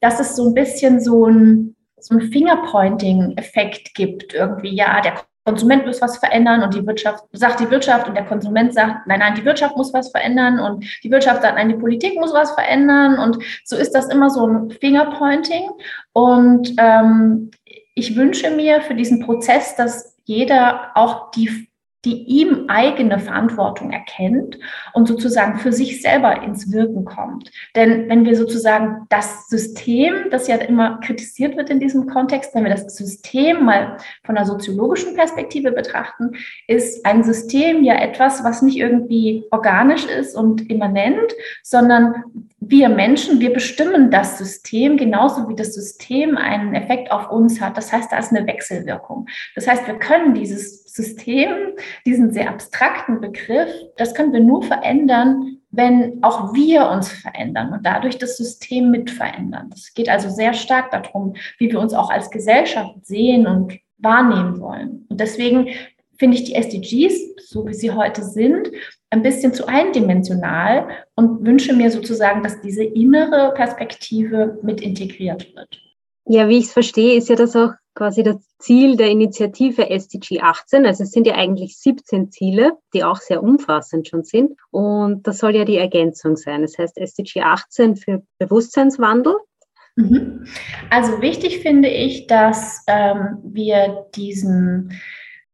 dass 0.00 0.20
es 0.20 0.36
so 0.36 0.48
ein 0.48 0.54
bisschen 0.54 1.00
so 1.00 1.26
ein, 1.26 1.74
so 1.98 2.14
ein 2.14 2.32
Fingerpointing-Effekt 2.32 3.94
gibt. 3.94 4.34
Irgendwie, 4.34 4.74
ja, 4.74 5.00
der 5.00 5.14
Konsument 5.44 5.86
muss 5.86 6.00
was 6.00 6.18
verändern 6.18 6.62
und 6.62 6.74
die 6.74 6.86
Wirtschaft 6.86 7.24
sagt 7.32 7.58
die 7.58 7.70
Wirtschaft 7.70 8.06
und 8.06 8.14
der 8.14 8.26
Konsument 8.26 8.72
sagt, 8.72 9.06
nein, 9.08 9.18
nein, 9.18 9.34
die 9.34 9.44
Wirtschaft 9.44 9.76
muss 9.76 9.92
was 9.92 10.10
verändern 10.10 10.60
und 10.60 10.84
die 11.02 11.10
Wirtschaft 11.10 11.42
sagt, 11.42 11.56
nein, 11.56 11.68
die 11.68 11.74
Politik 11.74 12.14
muss 12.14 12.32
was 12.32 12.52
verändern 12.52 13.18
und 13.18 13.38
so 13.64 13.76
ist 13.76 13.92
das 13.92 14.08
immer 14.08 14.30
so 14.30 14.46
ein 14.46 14.70
Fingerpointing 14.70 15.68
und 16.12 16.72
ähm, 16.78 17.50
ich 17.94 18.16
wünsche 18.16 18.50
mir 18.50 18.82
für 18.82 18.94
diesen 18.94 19.20
Prozess, 19.20 19.74
dass 19.74 20.16
jeder 20.24 20.92
auch 20.94 21.32
die 21.32 21.68
die 22.04 22.24
ihm 22.24 22.64
eigene 22.68 23.18
Verantwortung 23.18 23.92
erkennt 23.92 24.58
und 24.92 25.06
sozusagen 25.06 25.58
für 25.58 25.72
sich 25.72 26.02
selber 26.02 26.42
ins 26.42 26.72
Wirken 26.72 27.04
kommt. 27.04 27.50
Denn 27.76 28.08
wenn 28.08 28.24
wir 28.24 28.36
sozusagen 28.36 29.06
das 29.08 29.48
System, 29.48 30.14
das 30.30 30.48
ja 30.48 30.56
immer 30.56 30.98
kritisiert 31.00 31.56
wird 31.56 31.70
in 31.70 31.78
diesem 31.78 32.06
Kontext, 32.06 32.54
wenn 32.54 32.64
wir 32.64 32.70
das 32.70 32.96
System 32.96 33.64
mal 33.64 33.98
von 34.24 34.36
einer 34.36 34.46
soziologischen 34.46 35.14
Perspektive 35.14 35.70
betrachten, 35.70 36.32
ist 36.66 37.06
ein 37.06 37.22
System 37.22 37.84
ja 37.84 37.94
etwas, 37.94 38.42
was 38.42 38.62
nicht 38.62 38.78
irgendwie 38.78 39.44
organisch 39.50 40.06
ist 40.06 40.36
und 40.36 40.68
immanent, 40.70 41.32
sondern 41.62 42.24
wir 42.58 42.88
Menschen, 42.88 43.40
wir 43.40 43.52
bestimmen 43.52 44.10
das 44.10 44.38
System 44.38 44.96
genauso 44.96 45.48
wie 45.48 45.56
das 45.56 45.74
System 45.74 46.36
einen 46.36 46.74
Effekt 46.74 47.10
auf 47.10 47.30
uns 47.30 47.60
hat. 47.60 47.76
Das 47.76 47.92
heißt, 47.92 48.12
da 48.12 48.18
ist 48.18 48.32
eine 48.32 48.46
Wechselwirkung. 48.46 49.26
Das 49.54 49.66
heißt, 49.66 49.86
wir 49.86 49.98
können 49.98 50.34
dieses 50.34 50.84
System, 50.84 51.48
diesen 52.06 52.32
sehr 52.32 52.48
abstrakten 52.48 53.20
Begriff, 53.20 53.70
das 53.96 54.14
können 54.14 54.32
wir 54.32 54.40
nur 54.40 54.62
verändern, 54.62 55.58
wenn 55.70 56.22
auch 56.22 56.54
wir 56.54 56.88
uns 56.88 57.10
verändern 57.10 57.72
und 57.72 57.84
dadurch 57.84 58.18
das 58.18 58.36
System 58.36 58.90
mit 58.90 59.10
verändern. 59.10 59.70
Es 59.74 59.94
geht 59.94 60.08
also 60.08 60.28
sehr 60.28 60.52
stark 60.52 60.90
darum, 60.90 61.34
wie 61.58 61.70
wir 61.70 61.80
uns 61.80 61.94
auch 61.94 62.10
als 62.10 62.30
Gesellschaft 62.30 63.06
sehen 63.06 63.46
und 63.46 63.78
wahrnehmen 63.98 64.60
wollen. 64.60 65.06
Und 65.08 65.20
deswegen 65.20 65.68
finde 66.18 66.36
ich 66.36 66.44
die 66.44 66.54
SDGs, 66.54 67.48
so 67.48 67.66
wie 67.66 67.74
sie 67.74 67.90
heute 67.90 68.22
sind, 68.22 68.70
ein 69.10 69.22
bisschen 69.22 69.52
zu 69.52 69.66
eindimensional 69.66 70.88
und 71.16 71.44
wünsche 71.44 71.74
mir 71.74 71.90
sozusagen, 71.90 72.42
dass 72.42 72.60
diese 72.60 72.84
innere 72.84 73.52
Perspektive 73.54 74.58
mit 74.62 74.80
integriert 74.80 75.54
wird. 75.54 75.80
Ja, 76.26 76.48
wie 76.48 76.58
ich 76.58 76.66
es 76.66 76.72
verstehe, 76.72 77.16
ist 77.16 77.28
ja 77.28 77.36
das 77.36 77.56
auch 77.56 77.72
quasi 77.94 78.22
das 78.22 78.36
Ziel 78.58 78.96
der 78.96 79.10
Initiative 79.10 79.90
SDG 79.90 80.40
18. 80.40 80.86
Also 80.86 81.04
es 81.04 81.10
sind 81.10 81.26
ja 81.26 81.34
eigentlich 81.34 81.78
17 81.78 82.30
Ziele, 82.30 82.72
die 82.94 83.04
auch 83.04 83.18
sehr 83.18 83.42
umfassend 83.42 84.08
schon 84.08 84.24
sind. 84.24 84.58
Und 84.70 85.26
das 85.26 85.38
soll 85.38 85.54
ja 85.54 85.64
die 85.64 85.76
Ergänzung 85.76 86.36
sein. 86.36 86.62
Das 86.62 86.78
heißt 86.78 86.96
SDG 86.96 87.42
18 87.42 87.96
für 87.96 88.22
Bewusstseinswandel. 88.38 89.36
Mhm. 89.96 90.46
Also 90.90 91.20
wichtig 91.20 91.60
finde 91.60 91.88
ich, 91.88 92.26
dass 92.26 92.82
ähm, 92.86 93.38
wir 93.44 94.06
diesen, 94.14 94.98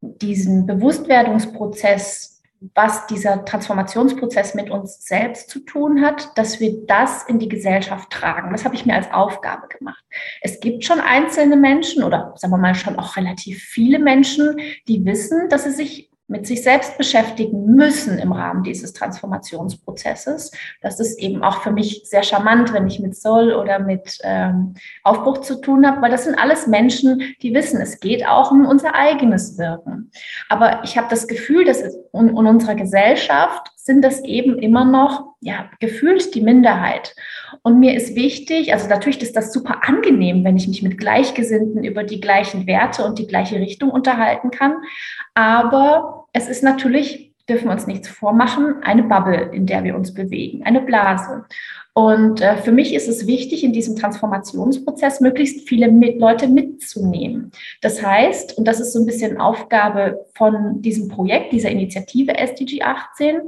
diesen 0.01 0.67
Bewusstwerdungsprozess 0.67 2.38
was 2.75 3.07
dieser 3.07 3.45
Transformationsprozess 3.45 4.55
mit 4.55 4.71
uns 4.71 5.05
selbst 5.07 5.49
zu 5.49 5.61
tun 5.61 6.05
hat, 6.05 6.37
dass 6.37 6.59
wir 6.59 6.87
das 6.87 7.23
in 7.25 7.39
die 7.39 7.49
Gesellschaft 7.49 8.11
tragen. 8.11 8.51
Das 8.51 8.65
habe 8.65 8.75
ich 8.75 8.85
mir 8.85 8.95
als 8.95 9.13
Aufgabe 9.13 9.69
gemacht. 9.69 10.03
Es 10.41 10.59
gibt 10.59 10.85
schon 10.85 11.01
einzelne 11.01 11.57
Menschen 11.57 12.03
oder 12.03 12.35
sagen 12.37 12.53
wir 12.53 12.59
mal 12.59 12.75
schon 12.75 12.99
auch 12.99 13.17
relativ 13.17 13.63
viele 13.63 14.01
Menschen, 14.01 14.59
die 14.89 15.05
wissen, 15.05 15.49
dass 15.49 15.65
sie 15.65 15.71
sich 15.71 16.08
mit 16.29 16.47
sich 16.47 16.63
selbst 16.63 16.99
beschäftigen 16.99 17.75
müssen 17.75 18.19
im 18.19 18.33
Rahmen 18.33 18.63
dieses 18.63 18.93
Transformationsprozesses. 18.93 20.53
Das 20.83 21.01
ist 21.01 21.19
eben 21.19 21.43
auch 21.43 21.63
für 21.63 21.71
mich 21.71 22.03
sehr 22.05 22.23
charmant, 22.23 22.75
wenn 22.75 22.87
ich 22.87 23.01
mit 23.01 23.17
Soul 23.17 23.55
oder 23.55 23.79
mit 23.79 24.19
ähm, 24.23 24.75
Aufbruch 25.03 25.39
zu 25.39 25.61
tun 25.61 25.87
habe, 25.87 26.03
weil 26.03 26.11
das 26.11 26.25
sind 26.25 26.39
alles 26.39 26.67
Menschen, 26.67 27.23
die 27.41 27.55
wissen, 27.55 27.81
es 27.81 27.99
geht 27.99 28.27
auch 28.27 28.51
um 28.51 28.67
unser 28.67 28.95
eigenes 28.95 29.57
Wirken. 29.57 30.11
Aber 30.51 30.83
ich 30.85 30.99
habe 30.99 31.09
das 31.09 31.27
Gefühl, 31.27 31.65
dass 31.65 31.81
in, 31.81 32.29
in 32.29 32.37
unserer 32.37 32.75
Gesellschaft 32.75 33.73
sind 33.77 34.03
das 34.03 34.23
eben 34.23 34.59
immer 34.59 34.85
noch, 34.85 35.35
ja, 35.41 35.71
gefühlt 35.81 36.35
die 36.35 36.43
Minderheit. 36.43 37.15
Und 37.63 37.81
mir 37.81 37.95
ist 37.95 38.15
wichtig, 38.15 38.75
also 38.75 38.87
natürlich 38.87 39.23
ist 39.23 39.35
das 39.35 39.51
super 39.51 39.81
angenehm, 39.89 40.45
wenn 40.45 40.59
ich 40.59 40.69
mich 40.69 40.83
mit 40.83 40.99
Gleichgesinnten 40.99 41.85
über 41.85 42.05
die 42.05 42.21
gleichen 42.21 42.67
Werte 42.67 43.03
und 43.05 43.19
die 43.19 43.27
gleiche 43.27 43.57
Richtung 43.57 43.89
unterhalten 43.89 44.51
kann. 44.51 44.75
Aber 45.33 46.18
es 46.33 46.49
ist 46.49 46.63
natürlich, 46.63 47.33
dürfen 47.49 47.67
wir 47.67 47.73
uns 47.73 47.87
nichts 47.87 48.09
vormachen, 48.09 48.83
eine 48.83 49.03
Bubble, 49.03 49.51
in 49.53 49.67
der 49.67 49.85
wir 49.85 49.97
uns 49.97 50.13
bewegen, 50.13 50.65
eine 50.65 50.81
Blase. 50.81 51.45
Und 51.99 52.41
äh, 52.41 52.59
für 52.59 52.71
mich 52.71 52.95
ist 52.95 53.09
es 53.09 53.27
wichtig, 53.27 53.65
in 53.65 53.73
diesem 53.73 53.97
Transformationsprozess 53.97 55.21
möglichst 55.21 55.69
viele 55.69 55.91
mit, 55.91 56.21
Leute 56.21 56.47
mitzunehmen. 56.47 57.51
Das 57.81 58.01
heißt, 58.01 58.57
und 58.57 58.69
das 58.69 58.79
ist 58.79 58.93
so 58.93 59.01
ein 59.01 59.05
bisschen 59.05 59.41
Aufgabe 59.41 60.25
von 60.37 60.81
diesem 60.81 61.09
Projekt, 61.09 61.53
dieser 61.53 61.71
Initiative 61.71 62.39
SDG 62.39 62.83
18, 62.83 63.41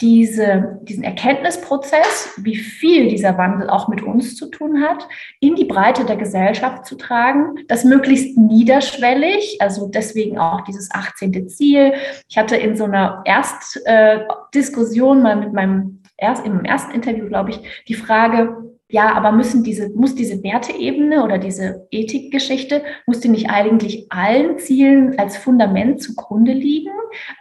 diese, 0.00 0.80
diesen 0.84 1.04
Erkenntnisprozess, 1.04 2.38
wie 2.38 2.56
viel 2.56 3.08
dieser 3.08 3.36
Wandel 3.36 3.68
auch 3.68 3.88
mit 3.88 4.02
uns 4.02 4.34
zu 4.34 4.46
tun 4.46 4.80
hat, 4.80 5.06
in 5.40 5.54
die 5.54 5.66
Breite 5.66 6.06
der 6.06 6.16
Gesellschaft 6.16 6.86
zu 6.86 6.96
tragen, 6.96 7.66
das 7.68 7.84
möglichst 7.84 8.38
niederschwellig, 8.38 9.58
also 9.60 9.88
deswegen 9.88 10.38
auch 10.38 10.62
dieses 10.62 10.90
18. 10.90 11.50
Ziel. 11.50 11.92
Ich 12.30 12.38
hatte 12.38 12.56
in 12.56 12.78
so 12.78 12.84
einer 12.84 13.22
Erstdiskussion 13.26 15.18
äh, 15.18 15.22
mal 15.22 15.36
mit 15.36 15.52
meinem 15.52 15.99
erst 16.20 16.46
im 16.46 16.64
ersten 16.64 16.92
Interview, 16.94 17.26
glaube 17.26 17.50
ich, 17.50 17.84
die 17.88 17.94
Frage, 17.94 18.70
ja, 18.92 19.14
aber 19.14 19.30
müssen 19.30 19.62
diese, 19.62 19.88
muss 19.90 20.16
diese 20.16 20.42
Werteebene 20.42 21.22
oder 21.22 21.38
diese 21.38 21.86
Ethikgeschichte, 21.92 22.82
muss 23.06 23.20
die 23.20 23.28
nicht 23.28 23.48
eigentlich 23.48 24.10
allen 24.10 24.58
Zielen 24.58 25.16
als 25.16 25.36
Fundament 25.36 26.02
zugrunde 26.02 26.52
liegen? 26.52 26.90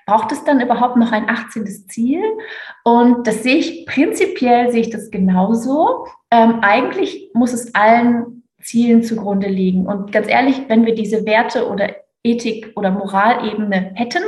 Braucht 0.06 0.32
es 0.32 0.44
dann 0.44 0.62
überhaupt 0.62 0.98
noch 0.98 1.12
ein 1.12 1.28
18. 1.28 1.66
Ziel? 1.88 2.22
Und 2.84 3.26
das 3.26 3.42
sehe 3.42 3.56
ich 3.56 3.88
prinzipiell, 3.88 4.72
sehe 4.72 4.82
ich 4.82 4.90
das 4.92 5.10
genauso. 5.10 6.06
Ähm, 6.30 6.60
eigentlich 6.62 7.32
muss 7.34 7.54
es 7.54 7.74
allen 7.74 8.44
Zielen 8.62 9.02
zugrunde 9.02 9.48
liegen. 9.48 9.88
Und 9.88 10.12
ganz 10.12 10.28
ehrlich, 10.30 10.62
wenn 10.68 10.86
wir 10.86 10.94
diese 10.94 11.26
Werte 11.26 11.68
oder 11.68 11.96
Ethik- 12.24 12.74
oder 12.76 12.92
Moralebene 12.92 13.92
hätten 13.96 14.24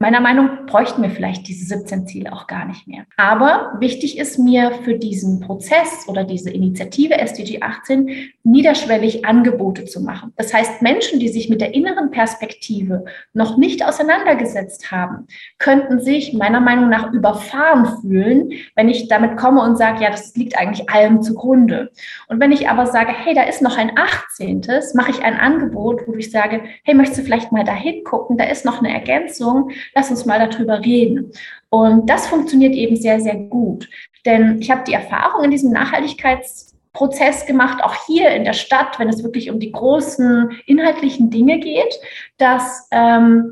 Meiner 0.00 0.20
Meinung 0.20 0.46
nach 0.46 0.66
bräuchten 0.66 1.02
wir 1.02 1.10
vielleicht 1.10 1.46
diese 1.46 1.66
17 1.66 2.06
Ziele 2.06 2.32
auch 2.32 2.48
gar 2.48 2.64
nicht 2.64 2.88
mehr. 2.88 3.06
Aber 3.16 3.76
wichtig 3.78 4.18
ist 4.18 4.38
mir 4.38 4.72
für 4.82 4.94
diesen 4.94 5.38
Prozess 5.38 6.08
oder 6.08 6.24
diese 6.24 6.50
Initiative 6.50 7.16
SDG 7.16 7.62
18 7.62 8.10
niederschwellig 8.42 9.24
Angebote 9.24 9.84
zu 9.84 10.02
machen. 10.02 10.32
Das 10.36 10.52
heißt, 10.52 10.82
Menschen, 10.82 11.20
die 11.20 11.28
sich 11.28 11.48
mit 11.48 11.60
der 11.60 11.74
inneren 11.74 12.10
Perspektive 12.10 13.04
noch 13.32 13.56
nicht 13.56 13.86
auseinandergesetzt 13.86 14.90
haben, 14.90 15.28
könnten 15.58 16.00
sich 16.00 16.32
meiner 16.32 16.60
Meinung 16.60 16.90
nach 16.90 17.12
überfahren 17.12 18.00
fühlen, 18.00 18.50
wenn 18.74 18.88
ich 18.88 19.06
damit 19.06 19.36
komme 19.36 19.62
und 19.62 19.76
sage, 19.76 20.02
ja, 20.02 20.10
das 20.10 20.34
liegt 20.34 20.58
eigentlich 20.58 20.90
allem 20.90 21.22
zugrunde. 21.22 21.92
Und 22.26 22.40
wenn 22.40 22.50
ich 22.50 22.68
aber 22.68 22.86
sage, 22.86 23.12
hey, 23.12 23.32
da 23.32 23.44
ist 23.44 23.62
noch 23.62 23.78
ein 23.78 23.92
18., 23.96 24.62
mache 24.94 25.12
ich 25.12 25.22
ein 25.22 25.38
Angebot, 25.38 26.02
wo 26.06 26.14
ich 26.14 26.32
sage, 26.32 26.62
hey, 26.82 26.94
möchtest 26.94 27.20
du 27.20 27.24
vielleicht 27.24 27.52
mal 27.52 27.64
da 27.64 27.74
hingucken, 27.74 28.36
da 28.36 28.44
ist 28.44 28.64
noch 28.64 28.80
eine 28.80 28.92
Ergänzung, 28.92 29.70
lass 29.94 30.10
uns 30.10 30.24
mal 30.26 30.48
darüber 30.48 30.80
reden. 30.80 31.32
Und 31.68 32.08
das 32.08 32.26
funktioniert 32.26 32.74
eben 32.74 32.96
sehr, 32.96 33.20
sehr 33.20 33.36
gut. 33.36 33.88
Denn 34.24 34.60
ich 34.60 34.70
habe 34.70 34.84
die 34.86 34.92
Erfahrung 34.92 35.44
in 35.44 35.50
diesem 35.50 35.72
Nachhaltigkeitsprozess 35.72 37.46
gemacht, 37.46 37.82
auch 37.82 37.94
hier 38.06 38.30
in 38.30 38.44
der 38.44 38.52
Stadt, 38.52 38.98
wenn 38.98 39.08
es 39.08 39.22
wirklich 39.22 39.50
um 39.50 39.60
die 39.60 39.72
großen 39.72 40.50
inhaltlichen 40.66 41.30
Dinge 41.30 41.58
geht, 41.58 41.94
dass, 42.38 42.88
ähm, 42.90 43.50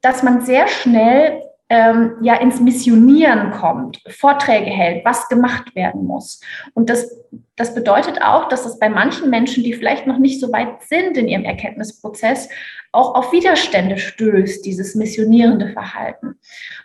dass 0.00 0.22
man 0.22 0.42
sehr 0.42 0.68
schnell 0.68 1.42
ähm, 1.68 2.16
ja 2.22 2.36
ins 2.36 2.60
Missionieren 2.60 3.50
kommt, 3.50 4.00
Vorträge 4.08 4.70
hält, 4.70 5.04
was 5.04 5.28
gemacht 5.28 5.74
werden 5.74 6.06
muss. 6.06 6.40
Und 6.74 6.88
das, 6.88 7.10
das 7.58 7.74
bedeutet 7.74 8.22
auch, 8.22 8.48
dass 8.48 8.64
es 8.64 8.78
bei 8.78 8.88
manchen 8.88 9.30
Menschen, 9.30 9.64
die 9.64 9.74
vielleicht 9.74 10.06
noch 10.06 10.18
nicht 10.18 10.40
so 10.40 10.52
weit 10.52 10.82
sind 10.84 11.16
in 11.16 11.28
ihrem 11.28 11.44
Erkenntnisprozess, 11.44 12.48
auch 12.92 13.14
auf 13.14 13.32
Widerstände 13.32 13.98
stößt, 13.98 14.64
dieses 14.64 14.94
missionierende 14.94 15.68
Verhalten. 15.68 16.38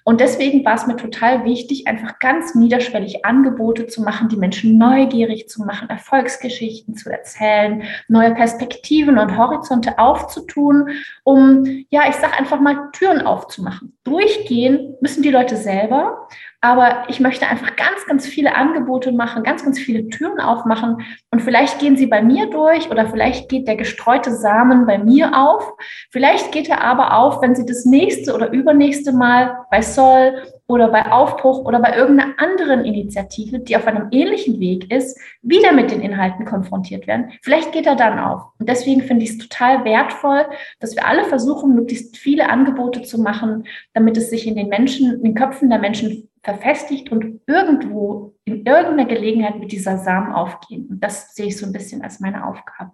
Und 0.03 0.19
deswegen 0.19 0.65
war 0.65 0.75
es 0.75 0.85
mir 0.85 0.97
total 0.97 1.45
wichtig, 1.45 1.87
einfach 1.87 2.19
ganz 2.19 2.55
niederschwellig 2.55 3.23
Angebote 3.23 3.87
zu 3.87 4.01
machen, 4.01 4.27
die 4.27 4.35
Menschen 4.35 4.77
neugierig 4.77 5.47
zu 5.47 5.63
machen, 5.63 5.89
Erfolgsgeschichten 5.89 6.95
zu 6.95 7.09
erzählen, 7.09 7.83
neue 8.09 8.33
Perspektiven 8.33 9.17
und 9.17 9.37
Horizonte 9.37 9.97
aufzutun, 9.97 10.89
um, 11.23 11.85
ja, 11.89 12.01
ich 12.09 12.15
sage 12.15 12.33
einfach 12.33 12.59
mal, 12.59 12.89
Türen 12.91 13.21
aufzumachen. 13.21 13.97
Durchgehen 14.03 14.95
müssen 14.99 15.23
die 15.23 15.31
Leute 15.31 15.55
selber, 15.55 16.27
aber 16.63 17.03
ich 17.09 17.19
möchte 17.19 17.45
einfach 17.45 17.75
ganz, 17.75 18.05
ganz 18.07 18.25
viele 18.25 18.55
Angebote 18.55 19.11
machen, 19.11 19.43
ganz, 19.43 19.65
ganz 19.65 19.77
viele 19.77 20.07
Türen 20.07 20.39
aufmachen. 20.39 21.03
Und 21.29 21.41
vielleicht 21.41 21.79
gehen 21.79 21.97
sie 21.97 22.07
bei 22.07 22.21
mir 22.21 22.49
durch 22.49 22.89
oder 22.89 23.05
vielleicht 23.05 23.49
geht 23.49 23.67
der 23.67 23.75
gestreute 23.75 24.31
Samen 24.31 24.85
bei 24.85 24.97
mir 24.97 25.37
auf. 25.37 25.73
Vielleicht 26.09 26.53
geht 26.53 26.69
er 26.69 26.81
aber 26.81 27.17
auf, 27.17 27.41
wenn 27.41 27.53
sie 27.53 27.65
das 27.65 27.83
nächste 27.83 28.33
oder 28.33 28.49
übernächste 28.53 29.11
Mal 29.11 29.57
bei 29.71 29.81
Sol 29.81 30.35
oder 30.67 30.87
bei 30.87 31.11
Aufbruch 31.11 31.65
oder 31.65 31.81
bei 31.81 31.97
irgendeiner 31.97 32.35
anderen 32.37 32.85
Initiative, 32.85 33.59
die 33.59 33.75
auf 33.75 33.85
einem 33.85 34.07
ähnlichen 34.11 34.61
Weg 34.61 34.89
ist, 34.89 35.19
wieder 35.41 35.73
mit 35.73 35.91
den 35.91 35.99
Inhalten 35.99 36.45
konfrontiert 36.45 37.07
werden. 37.07 37.33
Vielleicht 37.41 37.73
geht 37.73 37.87
er 37.87 37.97
dann 37.97 38.19
auf. 38.19 38.41
Und 38.57 38.69
deswegen 38.69 39.01
finde 39.01 39.25
ich 39.25 39.31
es 39.31 39.37
total 39.37 39.83
wertvoll, 39.83 40.45
dass 40.79 40.95
wir 40.95 41.05
alle 41.05 41.25
versuchen, 41.25 41.75
möglichst 41.75 42.15
viele 42.15 42.49
Angebote 42.49 43.01
zu 43.01 43.21
machen, 43.21 43.65
damit 43.93 44.15
es 44.15 44.29
sich 44.29 44.47
in 44.47 44.55
den 44.55 44.69
Menschen, 44.69 45.15
in 45.15 45.23
den 45.23 45.35
Köpfen 45.35 45.69
der 45.69 45.79
Menschen 45.79 46.29
verfestigt 46.43 47.11
und 47.11 47.41
irgendwo 47.47 48.35
in 48.45 48.65
irgendeiner 48.65 49.05
Gelegenheit 49.05 49.59
mit 49.59 49.71
dieser 49.71 49.97
Samen 49.97 50.33
aufgehen. 50.33 50.87
Und 50.89 50.99
das 50.99 51.33
sehe 51.33 51.47
ich 51.47 51.57
so 51.57 51.65
ein 51.65 51.71
bisschen 51.71 52.01
als 52.01 52.19
meine 52.19 52.45
Aufgabe. 52.45 52.91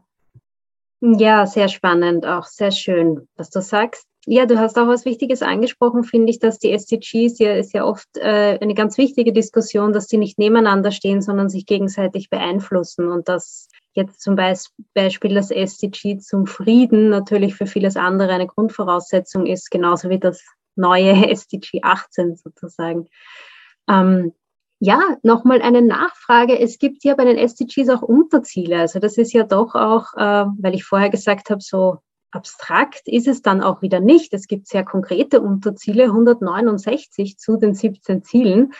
Ja, 1.02 1.46
sehr 1.46 1.70
spannend, 1.70 2.26
auch 2.26 2.46
sehr 2.46 2.72
schön, 2.72 3.28
was 3.38 3.50
du 3.50 3.62
sagst. 3.62 4.06
Ja, 4.26 4.46
du 4.46 4.60
hast 4.60 4.78
auch 4.78 4.88
was 4.88 5.06
Wichtiges 5.06 5.42
angesprochen, 5.42 6.04
finde 6.04 6.30
ich, 6.30 6.40
dass 6.40 6.60
die 6.60 6.74
SDGs 6.74 7.40
ja 7.40 7.54
ist 7.54 7.74
ja 7.74 7.86
oft 7.86 8.10
äh, 8.18 8.60
eine 8.62 8.74
ganz 8.74 8.98
wichtige 8.98 9.32
Diskussion, 9.32 9.94
dass 9.94 10.08
die 10.08 10.18
nicht 10.18 10.38
nebeneinander 10.38 10.92
stehen, 10.92 11.22
sondern 11.22 11.48
sich 11.50 11.66
gegenseitig 11.66 12.30
beeinflussen 12.30 13.08
und 13.08 13.30
dass 13.30 13.70
jetzt 13.94 14.22
zum 14.22 14.36
Beispiel 14.36 15.34
das 15.34 15.52
SDG 15.52 16.18
zum 16.20 16.46
Frieden 16.46 17.10
natürlich 17.10 17.56
für 17.56 17.66
vieles 17.66 17.96
andere 17.96 18.34
eine 18.34 18.48
Grundvoraussetzung 18.48 19.46
ist, 19.46 19.72
genauso 19.72 20.10
wie 20.10 20.20
das 20.20 20.44
neue 20.80 21.14
SDG 21.30 21.82
18 21.84 22.36
sozusagen. 22.38 23.08
Ähm, 23.88 24.34
ja, 24.80 25.18
nochmal 25.24 25.62
eine 25.62 25.82
Nachfrage. 25.82 26.58
Es 26.58 26.80
gibt 26.80 27.04
ja 27.04 27.16
bei 27.16 27.26
den 27.26 27.38
SDGs 27.38 27.90
auch 27.90 28.02
Unterziele. 28.02 28.80
Also 28.80 29.00
das 29.00 29.18
ist 29.18 29.34
ja 29.34 29.44
doch 29.44 29.76
auch, 29.76 30.14
äh, 30.16 30.46
weil 30.58 30.74
ich 30.74 30.86
vorher 30.86 31.10
gesagt 31.10 31.50
habe, 31.50 31.62
so 31.62 31.98
abstrakt 32.32 33.02
ist 33.06 33.28
es 33.28 33.42
dann 33.42 33.62
auch 33.62 33.82
wieder 33.82 34.00
nicht. 34.00 34.34
Es 34.34 34.48
gibt 34.48 34.68
sehr 34.68 34.86
konkrete 34.86 35.42
Unterziele, 35.42 36.06
169 36.06 37.38
zu 37.38 37.58
den 37.58 37.74
17 37.74 38.24
Zielen. 38.24 38.74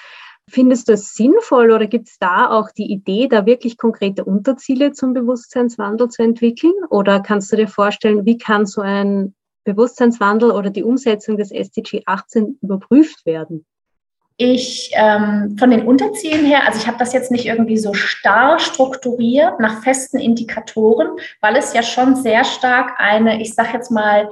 Findest 0.48 0.88
du 0.88 0.94
es 0.94 1.14
sinnvoll 1.14 1.72
oder 1.72 1.86
gibt 1.86 2.10
es 2.10 2.18
da 2.18 2.50
auch 2.50 2.72
die 2.72 2.92
Idee, 2.92 3.28
da 3.28 3.46
wirklich 3.46 3.78
konkrete 3.78 4.26
Unterziele 4.26 4.94
zum 4.94 5.14
Bewusstseinswandel 5.14 6.10
zu 6.10 6.24
entwickeln? 6.24 6.74
Oder 6.90 7.20
kannst 7.20 7.52
du 7.52 7.56
dir 7.56 7.68
vorstellen, 7.68 8.26
wie 8.26 8.38
kann 8.38 8.66
so 8.66 8.82
ein 8.82 9.36
Bewusstseinswandel 9.64 10.52
oder 10.52 10.70
die 10.70 10.84
Umsetzung 10.84 11.38
des 11.38 11.52
SDG 11.52 12.04
18 12.06 12.60
überprüft 12.62 13.26
werden? 13.26 13.66
Ich 14.42 14.92
ähm, 14.94 15.58
von 15.60 15.70
den 15.70 15.86
Unterzielen 15.86 16.46
her, 16.46 16.66
also 16.66 16.80
ich 16.80 16.88
habe 16.88 16.98
das 16.98 17.12
jetzt 17.12 17.30
nicht 17.30 17.46
irgendwie 17.46 17.78
so 17.78 17.94
starr 17.94 18.58
strukturiert 18.58 19.60
nach 19.60 19.84
festen 19.84 20.18
Indikatoren, 20.18 21.10
weil 21.42 21.58
es 21.58 21.74
ja 21.74 21.84
schon 21.84 22.16
sehr 22.16 22.46
stark 22.46 22.94
eine, 23.00 23.42
ich 23.42 23.54
sage 23.54 23.72
jetzt 23.74 23.92
mal, 23.92 24.30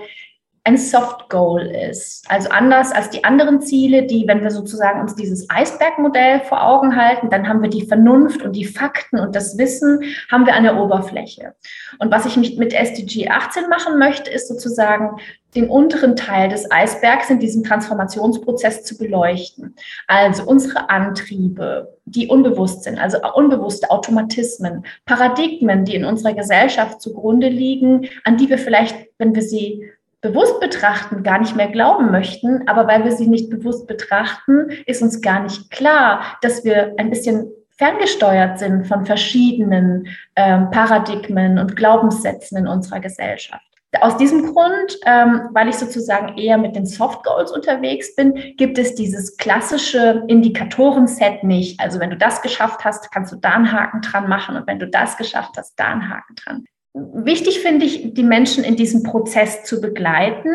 ein 0.67 0.77
Soft 0.77 1.29
Goal 1.29 1.61
ist. 1.61 2.29
Also 2.29 2.49
anders 2.49 2.91
als 2.91 3.09
die 3.09 3.23
anderen 3.23 3.61
Ziele, 3.61 4.03
die, 4.03 4.27
wenn 4.27 4.43
wir 4.43 4.51
sozusagen 4.51 4.99
uns 4.99 5.15
dieses 5.15 5.49
Eisbergmodell 5.49 6.41
vor 6.41 6.61
Augen 6.61 6.97
halten, 6.97 7.29
dann 7.29 7.47
haben 7.47 7.61
wir 7.61 7.69
die 7.69 7.87
Vernunft 7.87 8.41
und 8.41 8.53
die 8.53 8.65
Fakten 8.65 9.17
und 9.17 9.33
das 9.33 9.57
Wissen 9.57 10.03
haben 10.29 10.45
wir 10.45 10.55
an 10.55 10.63
der 10.63 10.75
Oberfläche. 10.75 11.55
Und 11.99 12.11
was 12.11 12.25
ich 12.25 12.35
mit 12.57 12.73
SDG 12.73 13.29
18 13.29 13.69
machen 13.69 13.97
möchte, 13.97 14.29
ist 14.29 14.49
sozusagen 14.49 15.21
den 15.55 15.69
unteren 15.69 16.17
Teil 16.17 16.49
des 16.49 16.69
Eisbergs 16.69 17.29
in 17.29 17.39
diesem 17.39 17.63
Transformationsprozess 17.63 18.83
zu 18.83 18.97
beleuchten. 18.97 19.73
Also 20.05 20.43
unsere 20.43 20.89
Antriebe, 20.89 21.97
die 22.03 22.27
unbewusst 22.27 22.83
sind, 22.83 22.99
also 22.99 23.19
unbewusste 23.35 23.89
Automatismen, 23.89 24.85
Paradigmen, 25.05 25.85
die 25.85 25.95
in 25.95 26.03
unserer 26.03 26.33
Gesellschaft 26.33 27.01
zugrunde 27.01 27.47
liegen, 27.47 28.09
an 28.25 28.35
die 28.35 28.49
wir 28.49 28.57
vielleicht, 28.57 29.07
wenn 29.17 29.33
wir 29.33 29.41
sie 29.41 29.89
bewusst 30.21 30.59
betrachten, 30.59 31.23
gar 31.23 31.39
nicht 31.39 31.55
mehr 31.55 31.69
glauben 31.69 32.11
möchten. 32.11 32.67
Aber 32.67 32.87
weil 32.87 33.03
wir 33.03 33.11
sie 33.11 33.27
nicht 33.27 33.49
bewusst 33.49 33.87
betrachten, 33.87 34.69
ist 34.85 35.01
uns 35.01 35.21
gar 35.21 35.41
nicht 35.41 35.69
klar, 35.71 36.21
dass 36.41 36.63
wir 36.63 36.93
ein 36.97 37.09
bisschen 37.09 37.51
ferngesteuert 37.77 38.57
sind 38.59 38.87
von 38.87 39.05
verschiedenen 39.05 40.07
ähm, 40.35 40.71
Paradigmen 40.71 41.59
und 41.59 41.75
Glaubenssätzen 41.75 42.57
in 42.57 42.67
unserer 42.67 42.99
Gesellschaft. 42.99 43.63
Aus 44.01 44.17
diesem 44.17 44.53
Grund, 44.53 44.97
ähm, 45.05 45.49
weil 45.53 45.69
ich 45.69 45.75
sozusagen 45.75 46.37
eher 46.37 46.57
mit 46.57 46.75
den 46.75 46.85
Soft 46.85 47.23
Goals 47.23 47.51
unterwegs 47.51 48.15
bin, 48.15 48.33
gibt 48.57 48.77
es 48.77 48.95
dieses 48.95 49.37
klassische 49.37 50.23
Indikatoren-Set 50.27 51.43
nicht. 51.43 51.79
Also 51.79 51.99
wenn 51.99 52.09
du 52.09 52.17
das 52.17 52.41
geschafft 52.41 52.83
hast, 52.83 53.11
kannst 53.11 53.31
du 53.31 53.37
da 53.37 53.51
einen 53.51 53.71
Haken 53.71 54.01
dran 54.01 54.27
machen 54.27 54.57
und 54.57 54.67
wenn 54.67 54.79
du 54.79 54.87
das 54.87 55.15
geschafft 55.17 55.53
hast, 55.57 55.79
da 55.79 55.85
einen 55.85 56.09
Haken 56.09 56.35
dran. 56.35 56.65
Wichtig 57.13 57.59
finde 57.59 57.85
ich, 57.85 58.13
die 58.13 58.23
Menschen 58.23 58.63
in 58.63 58.75
diesem 58.75 59.03
Prozess 59.03 59.63
zu 59.63 59.81
begleiten. 59.81 60.49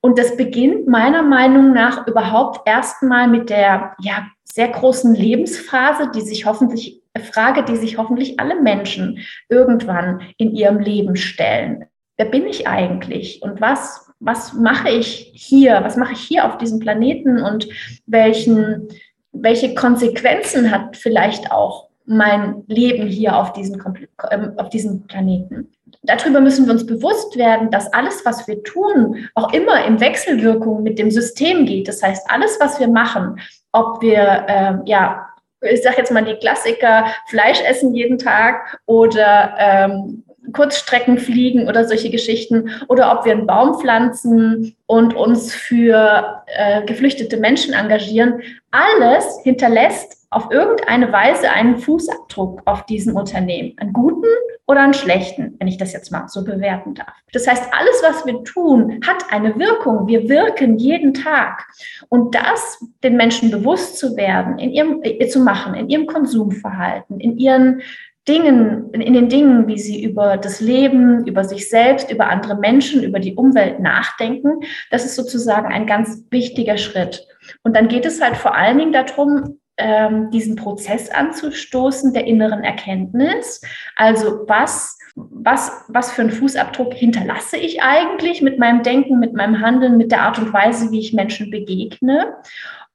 Und 0.00 0.18
das 0.18 0.36
beginnt 0.36 0.86
meiner 0.86 1.22
Meinung 1.22 1.72
nach 1.72 2.06
überhaupt 2.06 2.68
erstmal 2.68 3.28
mit 3.28 3.50
der 3.50 3.94
ja, 4.00 4.26
sehr 4.44 4.68
großen 4.68 5.14
Lebensphase, 5.14 6.10
die 6.14 6.22
sich 6.22 6.46
hoffentlich, 6.46 7.02
Frage, 7.32 7.64
die 7.64 7.76
sich 7.76 7.98
hoffentlich 7.98 8.38
alle 8.38 8.60
Menschen 8.60 9.18
irgendwann 9.48 10.20
in 10.36 10.54
ihrem 10.54 10.78
Leben 10.78 11.16
stellen 11.16 11.86
wer 12.20 12.26
bin 12.26 12.46
ich 12.46 12.68
eigentlich 12.68 13.40
und 13.40 13.62
was, 13.62 14.12
was 14.20 14.52
mache 14.52 14.90
ich 14.90 15.32
hier, 15.34 15.80
was 15.82 15.96
mache 15.96 16.12
ich 16.12 16.20
hier 16.20 16.44
auf 16.44 16.58
diesem 16.58 16.78
Planeten 16.78 17.40
und 17.40 17.66
welchen, 18.04 18.88
welche 19.32 19.74
Konsequenzen 19.74 20.70
hat 20.70 20.98
vielleicht 20.98 21.50
auch 21.50 21.88
mein 22.04 22.62
Leben 22.66 23.06
hier 23.06 23.38
auf 23.38 23.54
diesem, 23.54 23.82
ähm, 24.30 24.52
auf 24.58 24.68
diesem 24.68 25.06
Planeten. 25.06 25.72
Darüber 26.02 26.40
müssen 26.40 26.66
wir 26.66 26.72
uns 26.72 26.86
bewusst 26.86 27.36
werden, 27.36 27.70
dass 27.70 27.92
alles, 27.92 28.24
was 28.24 28.46
wir 28.48 28.62
tun, 28.62 29.28
auch 29.34 29.52
immer 29.52 29.84
in 29.84 30.00
Wechselwirkung 30.00 30.82
mit 30.82 30.98
dem 30.98 31.10
System 31.10 31.66
geht. 31.66 31.88
Das 31.88 32.02
heißt, 32.02 32.30
alles, 32.30 32.58
was 32.60 32.80
wir 32.80 32.88
machen, 32.88 33.40
ob 33.72 34.02
wir 34.02 34.44
äh, 34.48 34.74
ja 34.84 35.26
ich 35.62 35.82
sage 35.82 35.98
jetzt 35.98 36.10
mal 36.10 36.24
die 36.24 36.36
Klassiker, 36.36 37.06
Fleisch 37.28 37.60
essen 37.60 37.94
jeden 37.94 38.18
Tag 38.18 38.78
oder 38.86 39.54
ähm, 39.58 40.24
Kurzstrecken 40.52 41.18
fliegen 41.18 41.68
oder 41.68 41.84
solche 41.86 42.10
Geschichten 42.10 42.70
oder 42.88 43.12
ob 43.12 43.24
wir 43.24 43.32
einen 43.32 43.46
Baum 43.46 43.78
pflanzen 43.78 44.76
und 44.86 45.14
uns 45.14 45.54
für 45.54 46.42
äh, 46.46 46.82
geflüchtete 46.84 47.36
Menschen 47.36 47.74
engagieren. 47.74 48.42
Alles 48.70 49.40
hinterlässt 49.42 50.26
auf 50.30 50.50
irgendeine 50.50 51.12
Weise 51.12 51.50
einen 51.50 51.78
Fußabdruck 51.78 52.62
auf 52.64 52.86
diesem 52.86 53.16
Unternehmen, 53.16 53.76
einen 53.78 53.92
guten 53.92 54.26
oder 54.70 54.82
einen 54.82 54.94
schlechten, 54.94 55.56
wenn 55.58 55.66
ich 55.66 55.78
das 55.78 55.92
jetzt 55.92 56.12
mal 56.12 56.28
so 56.28 56.44
bewerten 56.44 56.94
darf. 56.94 57.12
Das 57.32 57.48
heißt, 57.48 57.64
alles, 57.72 58.02
was 58.04 58.24
wir 58.24 58.44
tun, 58.44 59.00
hat 59.04 59.24
eine 59.30 59.58
Wirkung. 59.58 60.06
Wir 60.06 60.28
wirken 60.28 60.78
jeden 60.78 61.12
Tag. 61.12 61.66
Und 62.08 62.36
das 62.36 62.78
den 63.02 63.16
Menschen 63.16 63.50
bewusst 63.50 63.98
zu 63.98 64.16
werden, 64.16 64.60
in 64.60 64.70
ihrem, 64.70 65.00
äh, 65.02 65.26
zu 65.26 65.40
machen, 65.40 65.74
in 65.74 65.88
ihrem 65.88 66.06
Konsumverhalten, 66.06 67.18
in 67.18 67.36
ihren 67.36 67.82
Dingen, 68.28 68.92
in 68.92 69.14
den 69.14 69.28
Dingen, 69.28 69.66
wie 69.66 69.78
sie 69.78 70.04
über 70.04 70.36
das 70.36 70.60
Leben, 70.60 71.26
über 71.26 71.42
sich 71.42 71.68
selbst, 71.68 72.12
über 72.12 72.28
andere 72.28 72.56
Menschen, 72.56 73.02
über 73.02 73.18
die 73.18 73.34
Umwelt 73.34 73.80
nachdenken, 73.80 74.60
das 74.92 75.04
ist 75.04 75.16
sozusagen 75.16 75.72
ein 75.72 75.86
ganz 75.86 76.22
wichtiger 76.30 76.76
Schritt. 76.76 77.26
Und 77.64 77.74
dann 77.74 77.88
geht 77.88 78.06
es 78.06 78.20
halt 78.20 78.36
vor 78.36 78.54
allen 78.54 78.78
Dingen 78.78 78.92
darum, 78.92 79.59
ähm, 79.80 80.30
diesen 80.30 80.56
Prozess 80.56 81.10
anzustoßen 81.10 82.12
der 82.12 82.26
inneren 82.26 82.62
Erkenntnis. 82.62 83.60
Also 83.96 84.44
was, 84.46 84.98
was, 85.14 85.72
was 85.88 86.12
für 86.12 86.22
einen 86.22 86.30
Fußabdruck 86.30 86.94
hinterlasse 86.94 87.56
ich 87.56 87.82
eigentlich 87.82 88.42
mit 88.42 88.58
meinem 88.58 88.82
Denken, 88.82 89.18
mit 89.18 89.34
meinem 89.34 89.60
Handeln, 89.60 89.96
mit 89.96 90.12
der 90.12 90.22
Art 90.22 90.38
und 90.38 90.52
Weise, 90.52 90.90
wie 90.90 91.00
ich 91.00 91.12
Menschen 91.12 91.50
begegne? 91.50 92.36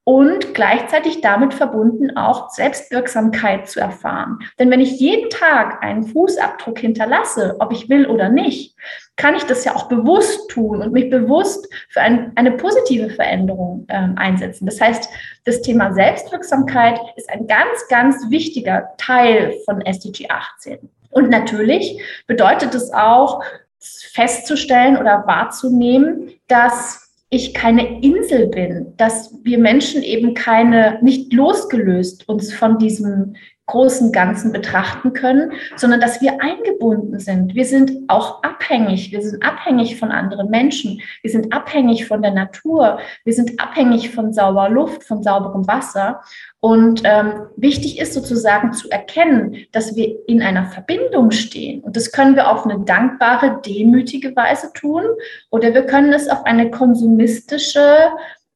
Und 0.06 0.54
gleichzeitig 0.54 1.22
damit 1.22 1.56
verbunden 1.56 2.16
auch 2.16 2.52
Selbstwirksamkeit 2.52 3.68
zu 3.68 3.80
erfahren. 3.80 4.38
Denn 4.60 4.70
wenn 4.70 4.80
ich 4.80 5.00
jeden 5.00 5.32
Tag 5.32 5.84
einen 5.84 6.04
Fußabdruck 6.04 6.78
hinterlasse, 6.78 7.56
ob 7.60 7.74
ich 7.74 7.90
will 7.90 8.06
oder 8.06 8.30
nicht, 8.30 8.76
kann 9.16 9.34
ich 9.34 9.44
das 9.46 9.66
ja 9.66 9.76
auch 9.76 9.88
bewusst 9.88 10.52
tun 10.52 10.84
und 10.84 10.94
mich 10.94 11.10
bewusst 11.10 11.68
für 11.90 12.02
ein, 12.02 12.32
eine 12.36 12.52
positive 12.52 13.10
Veränderung 13.10 13.88
ähm, 13.90 14.14
einsetzen. 14.16 14.68
Das 14.68 14.80
heißt, 14.80 15.10
das 15.44 15.64
Thema 15.64 15.92
Selbstwirksamkeit 15.92 17.00
ist 17.16 17.30
ein 17.32 17.48
ganz, 17.48 17.88
ganz 17.90 18.30
wichtiger 18.30 18.90
Teil 18.98 19.56
von 19.66 19.82
SDG 19.82 20.30
18. 20.30 20.88
Und 21.10 21.32
natürlich 21.32 22.00
bedeutet 22.28 22.76
es 22.76 22.94
auch, 22.94 23.42
festzustellen 24.14 24.98
oder 24.98 25.26
wahrzunehmen, 25.28 26.32
dass 26.48 27.05
ich 27.30 27.54
keine 27.54 28.02
Insel 28.02 28.48
bin, 28.48 28.94
dass 28.98 29.34
wir 29.44 29.58
Menschen 29.58 30.04
eben 30.04 30.34
keine, 30.34 31.00
nicht 31.02 31.34
losgelöst 31.34 32.30
uns 32.30 32.54
von 32.54 32.78
diesem 32.78 33.36
großen 33.68 34.12
Ganzen 34.12 34.52
betrachten 34.52 35.14
können, 35.14 35.54
sondern 35.76 36.00
dass 36.00 36.22
wir 36.22 36.40
eingebunden 36.42 37.20
sind. 37.20 37.56
Wir 37.56 37.66
sind 37.66 37.92
auch 38.10 38.44
abhängig. 38.44 39.12
Wir 39.12 39.22
sind 39.22 39.44
abhängig 39.44 39.98
von 39.98 40.12
anderen 40.12 40.50
Menschen. 40.50 41.02
Wir 41.24 41.32
sind 41.32 41.52
abhängig 41.52 42.06
von 42.06 42.22
der 42.22 42.32
Natur. 42.32 43.00
Wir 43.24 43.34
sind 43.34 43.60
abhängig 43.60 44.12
von 44.12 44.34
sauberer 44.34 44.70
Luft, 44.70 45.04
von 45.04 45.24
sauberem 45.24 45.68
Wasser. 45.68 46.22
Und 46.66 47.04
ähm, 47.04 47.44
wichtig 47.58 48.00
ist 48.00 48.16
sozusagen 48.16 48.74
zu 48.74 48.90
erkennen, 48.90 49.68
dass 49.72 49.96
wir 49.96 50.28
in 50.28 50.42
einer 50.42 50.66
Verbindung 50.66 51.30
stehen. 51.30 51.84
Und 51.84 51.96
das 51.96 52.12
können 52.12 52.36
wir 52.36 52.50
auf 52.50 52.66
eine 52.66 52.80
dankbare, 52.80 53.62
demütige 53.64 54.36
Weise 54.36 54.74
tun 54.74 55.04
oder 55.52 55.76
wir 55.76 55.86
können 55.86 56.12
es 56.12 56.28
auf 56.28 56.44
eine 56.44 56.72
konsumistische, 56.72 58.10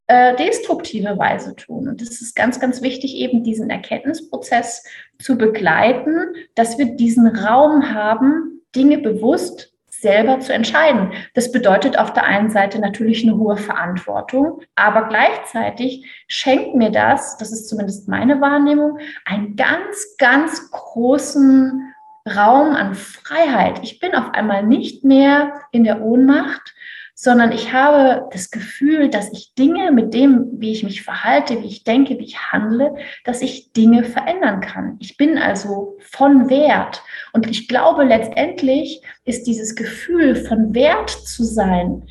äh, 0.08 0.36
destruktive 0.38 1.20
Weise 1.20 1.56
tun. 1.56 1.88
Und 1.88 2.02
es 2.02 2.20
ist 2.20 2.36
ganz, 2.36 2.60
ganz 2.60 2.82
wichtig, 2.82 3.16
eben 3.16 3.44
diesen 3.44 3.70
Erkenntnisprozess 3.70 4.84
zu 5.22 5.38
begleiten, 5.38 6.34
dass 6.56 6.80
wir 6.80 6.96
diesen 6.96 7.28
Raum 7.28 7.94
haben, 7.94 8.64
Dinge 8.76 8.98
bewusst 8.98 9.72
selber 10.02 10.40
zu 10.40 10.54
entscheiden. 10.54 11.12
Das 11.34 11.52
bedeutet 11.52 11.98
auf 11.98 12.14
der 12.14 12.26
einen 12.26 12.50
Seite 12.50 12.80
natürlich 12.80 13.24
eine 13.24 13.38
hohe 13.38 13.58
Verantwortung, 13.58 14.62
aber 14.76 15.08
gleichzeitig 15.08 16.06
schenkt 16.28 16.76
mir 16.76 16.92
das, 16.92 17.38
das 17.38 17.52
ist 17.52 17.70
zumindest 17.70 18.08
meine 18.08 18.42
Wahrnehmung, 18.42 19.00
einen 19.26 19.56
ganz, 19.56 20.16
ganz 20.18 20.72
großen 20.72 21.94
Raum 22.28 22.76
an 22.76 22.96
Freiheit. 22.96 23.80
Ich 23.84 24.00
bin 24.00 24.16
auf 24.16 24.34
einmal 24.34 24.64
nicht 24.64 25.04
mehr 25.04 25.62
in 25.72 25.84
der 25.84 26.02
Ohnmacht, 26.02 26.74
sondern 27.22 27.52
ich 27.52 27.74
habe 27.74 28.30
das 28.32 28.50
Gefühl, 28.50 29.10
dass 29.10 29.34
ich 29.34 29.54
Dinge 29.54 29.92
mit 29.92 30.14
dem, 30.14 30.48
wie 30.54 30.72
ich 30.72 30.84
mich 30.84 31.02
verhalte, 31.02 31.62
wie 31.62 31.68
ich 31.68 31.84
denke, 31.84 32.18
wie 32.18 32.24
ich 32.24 32.54
handle, 32.54 32.96
dass 33.26 33.42
ich 33.42 33.74
Dinge 33.74 34.06
verändern 34.06 34.62
kann. 34.62 34.96
Ich 35.02 35.18
bin 35.18 35.38
also 35.38 35.98
von 36.00 36.50
Wert. 36.50 37.04
Und 37.34 37.50
ich 37.50 37.68
glaube, 37.68 38.04
letztendlich 38.04 39.02
ist 39.26 39.48
dieses 39.48 39.76
Gefühl 39.76 40.36
von 40.36 40.74
Wert 40.74 41.10
zu 41.10 41.44
sein, 41.44 42.04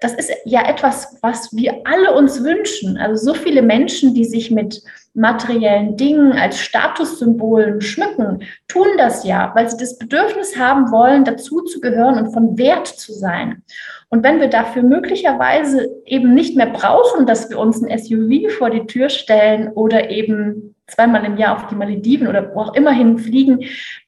das 0.00 0.14
ist 0.14 0.30
ja 0.44 0.68
etwas, 0.68 1.18
was 1.22 1.52
wir 1.52 1.82
alle 1.84 2.14
uns 2.14 2.44
wünschen. 2.44 2.96
Also 2.96 3.32
so 3.32 3.34
viele 3.34 3.62
Menschen, 3.62 4.14
die 4.14 4.24
sich 4.24 4.50
mit 4.50 4.82
materiellen 5.14 5.96
Dingen 5.96 6.32
als 6.32 6.60
Statussymbolen 6.60 7.80
schmücken, 7.80 8.44
tun 8.68 8.86
das 8.96 9.24
ja, 9.24 9.52
weil 9.54 9.68
sie 9.68 9.76
das 9.76 9.98
Bedürfnis 9.98 10.56
haben 10.56 10.92
wollen, 10.92 11.24
dazu 11.24 11.62
zu 11.62 11.80
gehören 11.80 12.18
und 12.18 12.32
von 12.32 12.56
Wert 12.58 12.86
zu 12.86 13.12
sein. 13.12 13.62
Und 14.10 14.24
wenn 14.24 14.40
wir 14.40 14.48
dafür 14.48 14.82
möglicherweise 14.82 15.88
eben 16.04 16.34
nicht 16.34 16.56
mehr 16.56 16.66
brauchen, 16.66 17.26
dass 17.26 17.48
wir 17.48 17.58
uns 17.58 17.82
ein 17.82 17.96
SUV 17.96 18.50
vor 18.50 18.70
die 18.70 18.86
Tür 18.86 19.08
stellen 19.08 19.68
oder 19.68 20.10
eben 20.10 20.74
zweimal 20.88 21.24
im 21.24 21.36
Jahr 21.36 21.56
auf 21.56 21.68
die 21.68 21.76
Malediven 21.76 22.26
oder 22.26 22.52
wo 22.52 22.60
auch 22.60 22.74
immer 22.74 22.90
hin 22.90 23.18
fliegen, 23.18 23.60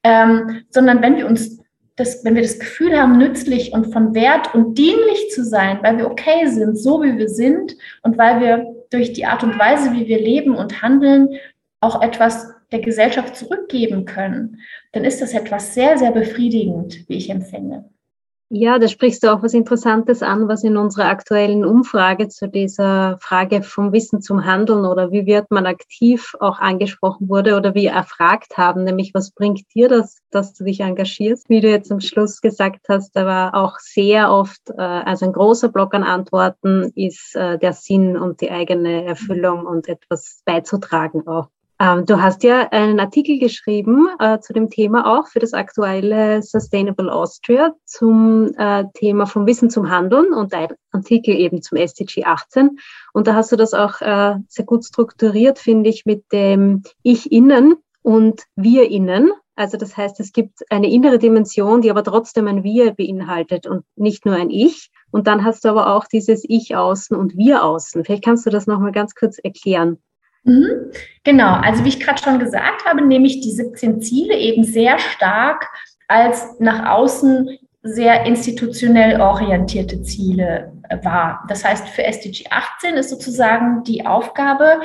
ähm, 0.03 0.65
sondern 0.71 1.03
wenn 1.03 1.17
wir 1.17 1.27
uns 1.27 1.61
das, 1.95 2.25
wenn 2.25 2.35
wir 2.35 2.43
das 2.43 2.59
Gefühl 2.59 2.99
haben, 2.99 3.17
nützlich 3.17 3.73
und 3.73 3.93
von 3.93 4.15
Wert 4.15 4.55
und 4.55 4.77
dienlich 4.77 5.31
zu 5.31 5.45
sein, 5.45 5.79
weil 5.83 5.99
wir 5.99 6.11
okay 6.11 6.47
sind, 6.47 6.77
so 6.77 7.03
wie 7.03 7.17
wir 7.17 7.29
sind 7.29 7.77
und 8.03 8.19
weil 8.19 8.41
wir 8.41 8.67
durch 8.91 9.13
die 9.13 9.27
Art 9.27 9.45
und 9.45 9.59
Weise, 9.59 9.93
wie 9.93 10.09
wir 10.09 10.19
leben 10.19 10.57
und 10.57 10.83
handeln, 10.83 11.29
auch 11.81 12.03
etwas 12.03 12.53
der 12.73 12.81
Gesellschaft 12.81 13.37
zurückgeben 13.37 14.05
können, 14.05 14.59
dann 14.93 15.05
ist 15.05 15.21
das 15.21 15.35
etwas 15.35 15.75
sehr, 15.75 15.99
sehr 15.99 16.11
befriedigend, 16.11 17.09
wie 17.09 17.17
ich 17.17 17.31
empfinde. 17.31 17.85
Ja, 18.55 18.79
da 18.79 18.87
sprichst 18.87 19.23
du 19.23 19.33
auch 19.33 19.43
was 19.43 19.55
Interessantes 19.55 20.23
an, 20.23 20.47
was 20.47 20.63
in 20.63 20.77
unserer 20.77 21.07
aktuellen 21.07 21.65
Umfrage 21.65 22.29
zu 22.29 22.49
dieser 22.49 23.17
Frage 23.19 23.63
vom 23.63 23.95
Wissen 23.95 24.21
zum 24.21 24.45
Handeln 24.45 24.85
oder 24.85 25.11
wie 25.11 25.25
wird 25.25 25.51
man 25.51 25.65
aktiv 25.65 26.35
auch 26.39 26.59
angesprochen 26.59 27.31
wurde 27.31 27.57
oder 27.57 27.75
wie 27.75 27.87
erfragt 27.87 28.59
haben, 28.59 28.85
nämlich 28.85 29.15
was 29.15 29.31
bringt 29.31 29.75
dir 29.75 29.89
das, 29.89 30.19
dass 30.31 30.53
du 30.53 30.65
dich 30.65 30.81
engagierst? 30.81 31.49
Wie 31.49 31.63
du 31.63 31.71
jetzt 31.71 31.91
am 31.91 32.01
Schluss 32.01 32.43
gesagt 32.43 32.91
hast, 32.91 33.17
da 33.17 33.25
war 33.25 33.55
auch 33.55 33.79
sehr 33.79 34.31
oft, 34.31 34.69
äh, 34.69 34.83
also 34.83 35.25
ein 35.25 35.33
großer 35.33 35.71
Block 35.71 35.95
an 35.95 36.03
Antworten 36.03 36.93
ist 36.95 37.35
äh, 37.35 37.59
der 37.59 37.73
Sinn 37.73 38.19
und 38.19 38.43
die 38.43 38.51
eigene 38.51 39.07
Erfüllung 39.07 39.65
und 39.65 39.89
etwas 39.89 40.43
beizutragen 40.45 41.27
auch. 41.27 41.49
Ähm, 41.83 42.07
du 42.07 42.23
hast 42.23 42.45
ja 42.45 42.69
einen 42.71 43.01
Artikel 43.01 43.41
geschrieben 43.41 44.07
äh, 44.21 44.39
zu 44.39 44.53
dem 44.53 44.71
Thema 44.71 45.19
auch 45.19 45.27
für 45.27 45.41
das 45.41 45.53
aktuelle 45.53 46.41
Sustainable 46.41 47.13
Austria 47.13 47.75
zum 47.87 48.55
äh, 48.57 48.85
Thema 48.95 49.27
vom 49.27 49.47
Wissen 49.47 49.69
zum 49.69 49.91
Handeln 49.91 50.33
und 50.33 50.55
ein 50.55 50.69
Artikel 50.93 51.35
eben 51.35 51.61
zum 51.61 51.79
SDG 51.79 52.23
18. 52.23 52.79
Und 53.13 53.27
da 53.27 53.35
hast 53.35 53.51
du 53.51 53.57
das 53.57 53.75
auch 53.75 54.01
äh, 54.01 54.37
sehr 54.47 54.65
gut 54.65 54.85
strukturiert, 54.85 55.59
finde 55.59 55.91
ich, 55.91 56.07
mit 56.07 56.31
dem 56.31 56.85
Ich 57.03 57.33
innen 57.33 57.75
und 58.03 58.45
Wir 58.55 58.89
innen. 58.89 59.33
Also 59.57 59.77
das 59.77 59.97
heißt, 59.97 60.21
es 60.21 60.33
gibt 60.33 60.61
eine 60.71 60.89
innere 60.89 61.19
Dimension, 61.19 61.83
die 61.83 61.91
aber 61.91 62.05
trotzdem 62.05 62.47
ein 62.47 62.63
Wir 62.63 62.93
beinhaltet 62.93 63.67
und 63.67 63.85
nicht 63.97 64.25
nur 64.25 64.37
ein 64.37 64.51
Ich. 64.51 64.93
Und 65.11 65.27
dann 65.27 65.45
hast 65.45 65.65
du 65.65 65.71
aber 65.71 65.93
auch 65.97 66.07
dieses 66.07 66.45
Ich 66.49 66.77
außen 66.77 67.17
und 67.17 67.37
Wir 67.37 67.65
außen. 67.65 68.05
Vielleicht 68.05 68.25
kannst 68.25 68.47
du 68.47 68.51
das 68.51 68.69
nochmal 68.69 68.93
ganz 68.93 69.17
kurz 69.17 69.39
erklären. 69.39 69.99
Mhm. 70.45 70.91
Genau, 71.25 71.55
also 71.55 71.85
wie 71.85 71.89
ich 71.89 72.01
gerade 72.01 72.23
schon 72.23 72.39
gesagt 72.39 72.85
habe, 72.85 73.05
nehme 73.05 73.27
ich 73.27 73.41
die 73.41 73.53
17 73.53 74.03
Ziele 74.03 74.37
eben 74.37 74.65
sehr 74.65 74.99
stark 74.99 75.69
als 76.09 76.59
nach 76.59 76.91
außen 76.91 77.59
sehr 77.85 78.27
institutionell 78.27 79.21
orientierte 79.21 80.03
Ziele 80.03 80.73
wahr. 81.03 81.45
Das 81.49 81.65
heißt, 81.65 81.89
für 81.89 82.05
SDG 82.05 82.47
18 82.51 82.95
ist 82.95 83.11
sozusagen 83.11 83.83
die 83.85 84.07
Aufgabe, 84.07 84.81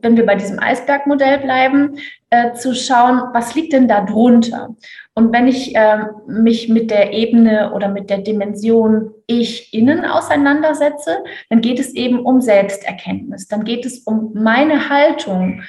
wenn 0.00 0.16
wir 0.16 0.26
bei 0.26 0.34
diesem 0.34 0.58
Eisbergmodell 0.58 1.38
bleiben, 1.38 1.98
äh, 2.32 2.54
zu 2.54 2.74
schauen, 2.74 3.20
was 3.34 3.54
liegt 3.54 3.74
denn 3.74 3.88
da 3.88 4.00
drunter? 4.00 4.74
Und 5.14 5.34
wenn 5.34 5.46
ich 5.46 5.76
äh, 5.76 5.98
mich 6.26 6.66
mit 6.70 6.90
der 6.90 7.12
Ebene 7.12 7.74
oder 7.74 7.88
mit 7.88 8.08
der 8.08 8.18
Dimension 8.18 9.10
ich 9.26 9.74
innen 9.74 10.06
auseinandersetze, 10.06 11.18
dann 11.50 11.60
geht 11.60 11.78
es 11.78 11.94
eben 11.94 12.20
um 12.20 12.40
Selbsterkenntnis. 12.40 13.48
Dann 13.48 13.64
geht 13.64 13.84
es 13.84 13.98
um 13.98 14.32
meine 14.32 14.88
Haltung 14.88 15.60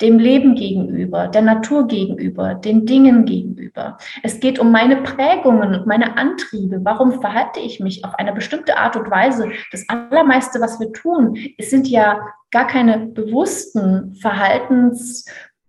dem 0.00 0.20
Leben 0.20 0.54
gegenüber, 0.54 1.26
der 1.26 1.42
Natur 1.42 1.88
gegenüber, 1.88 2.54
den 2.54 2.86
Dingen 2.86 3.24
gegenüber. 3.24 3.98
Es 4.22 4.38
geht 4.38 4.60
um 4.60 4.70
meine 4.70 5.02
Prägungen 5.02 5.74
und 5.74 5.86
meine 5.88 6.16
Antriebe. 6.16 6.80
Warum 6.84 7.20
verhalte 7.20 7.58
ich 7.58 7.80
mich 7.80 8.04
auf 8.04 8.14
eine 8.14 8.32
bestimmte 8.32 8.76
Art 8.76 8.94
und 8.94 9.10
Weise? 9.10 9.50
Das 9.72 9.88
Allermeiste, 9.88 10.60
was 10.60 10.78
wir 10.78 10.92
tun, 10.92 11.36
es 11.58 11.70
sind 11.70 11.88
ja 11.88 12.20
gar 12.52 12.68
keine 12.68 13.06
bewussten 13.06 14.14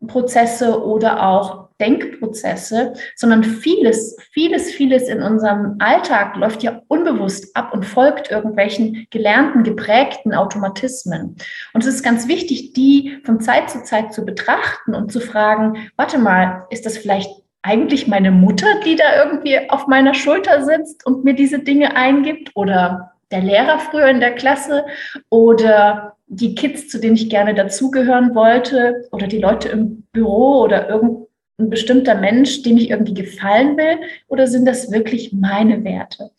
Verhaltensprozesse 0.07 0.83
oder 0.83 1.27
auch 1.27 1.63
Denkprozesse, 1.79 2.93
sondern 3.15 3.43
vieles, 3.43 4.15
vieles, 4.31 4.71
vieles 4.71 5.09
in 5.09 5.21
unserem 5.21 5.75
Alltag 5.79 6.35
läuft 6.37 6.63
ja 6.63 6.81
unbewusst 6.87 7.55
ab 7.55 7.73
und 7.73 7.85
folgt 7.85 8.31
irgendwelchen 8.31 9.07
gelernten, 9.09 9.63
geprägten 9.63 10.33
Automatismen. 10.33 11.35
Und 11.73 11.81
es 11.81 11.87
ist 11.87 12.03
ganz 12.03 12.27
wichtig, 12.27 12.73
die 12.73 13.17
von 13.25 13.41
Zeit 13.41 13.69
zu 13.69 13.83
Zeit 13.83 14.13
zu 14.13 14.23
betrachten 14.23 14.93
und 14.93 15.11
zu 15.11 15.19
fragen, 15.19 15.89
warte 15.97 16.19
mal, 16.19 16.67
ist 16.69 16.85
das 16.85 16.97
vielleicht 16.97 17.31
eigentlich 17.63 18.07
meine 18.07 18.31
Mutter, 18.31 18.67
die 18.85 18.95
da 18.95 19.23
irgendwie 19.23 19.69
auf 19.69 19.87
meiner 19.87 20.13
Schulter 20.13 20.63
sitzt 20.63 21.05
und 21.05 21.23
mir 21.23 21.33
diese 21.33 21.59
Dinge 21.59 21.95
eingibt 21.95 22.51
oder 22.55 23.12
der 23.33 23.41
Lehrer 23.41 23.79
früher 23.79 24.07
in 24.07 24.19
der 24.19 24.35
Klasse 24.35 24.85
oder 25.29 26.15
die 26.27 26.55
Kids, 26.55 26.87
zu 26.87 26.99
denen 26.99 27.15
ich 27.15 27.29
gerne 27.29 27.53
dazugehören 27.53 28.33
wollte 28.35 29.07
oder 29.11 29.27
die 29.27 29.39
Leute 29.39 29.69
im 29.69 30.03
Büro 30.13 30.61
oder 30.61 30.87
irgend 30.87 31.27
ein 31.59 31.69
bestimmter 31.69 32.15
Mensch, 32.15 32.63
dem 32.63 32.77
ich 32.77 32.89
irgendwie 32.89 33.13
gefallen 33.13 33.77
will, 33.77 33.97
oder 34.27 34.47
sind 34.47 34.65
das 34.65 34.91
wirklich 34.91 35.33
meine 35.33 35.83
Werte? 35.83 36.31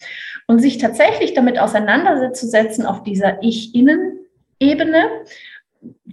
Und 0.46 0.59
sich 0.61 0.78
tatsächlich 0.78 1.35
damit 1.35 1.59
auseinanderzusetzen 1.59 2.85
auf 2.85 3.02
dieser 3.04 3.42
Ich-Innen-Ebene, 3.42 5.04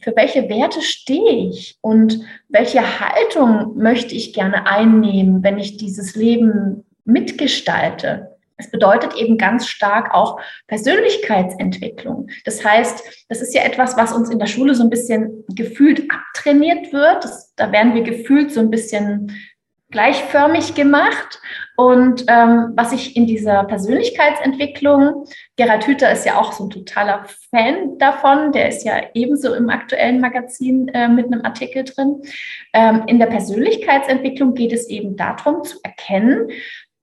für 0.01 0.15
welche 0.15 0.49
Werte 0.49 0.81
stehe 0.81 1.49
ich 1.49 1.77
und 1.81 2.19
welche 2.49 2.99
Haltung 2.99 3.77
möchte 3.77 4.13
ich 4.13 4.33
gerne 4.33 4.67
einnehmen, 4.67 5.43
wenn 5.43 5.57
ich 5.57 5.77
dieses 5.77 6.15
Leben 6.15 6.85
mitgestalte? 7.05 8.30
Es 8.61 8.71
bedeutet 8.71 9.15
eben 9.15 9.37
ganz 9.37 9.67
stark 9.67 10.13
auch 10.13 10.39
Persönlichkeitsentwicklung. 10.67 12.27
Das 12.45 12.63
heißt, 12.63 13.25
das 13.27 13.41
ist 13.41 13.55
ja 13.55 13.63
etwas, 13.63 13.97
was 13.97 14.13
uns 14.13 14.29
in 14.29 14.37
der 14.39 14.45
Schule 14.45 14.75
so 14.75 14.83
ein 14.83 14.89
bisschen 14.89 15.43
gefühlt 15.49 16.03
abtrainiert 16.11 16.93
wird. 16.93 17.23
Das, 17.23 17.53
da 17.55 17.71
werden 17.71 17.95
wir 17.95 18.03
gefühlt 18.03 18.51
so 18.51 18.59
ein 18.59 18.69
bisschen 18.69 19.35
gleichförmig 19.91 20.73
gemacht. 20.73 21.39
Und 21.77 22.25
ähm, 22.27 22.73
was 22.75 22.91
ich 22.91 23.15
in 23.15 23.25
dieser 23.25 23.63
Persönlichkeitsentwicklung, 23.63 25.25
Gerhard 25.55 25.87
Hüther 25.87 26.11
ist 26.11 26.25
ja 26.25 26.39
auch 26.39 26.51
so 26.51 26.65
ein 26.65 26.69
totaler 26.69 27.25
Fan 27.49 27.97
davon, 27.97 28.51
der 28.51 28.69
ist 28.69 28.83
ja 28.83 29.01
ebenso 29.13 29.53
im 29.53 29.69
aktuellen 29.69 30.19
Magazin 30.19 30.89
äh, 30.89 31.07
mit 31.07 31.25
einem 31.25 31.43
Artikel 31.43 31.83
drin. 31.83 32.21
Ähm, 32.73 33.03
in 33.07 33.19
der 33.19 33.27
Persönlichkeitsentwicklung 33.27 34.53
geht 34.53 34.73
es 34.73 34.89
eben 34.89 35.15
darum 35.15 35.63
zu 35.63 35.79
erkennen, 35.83 36.49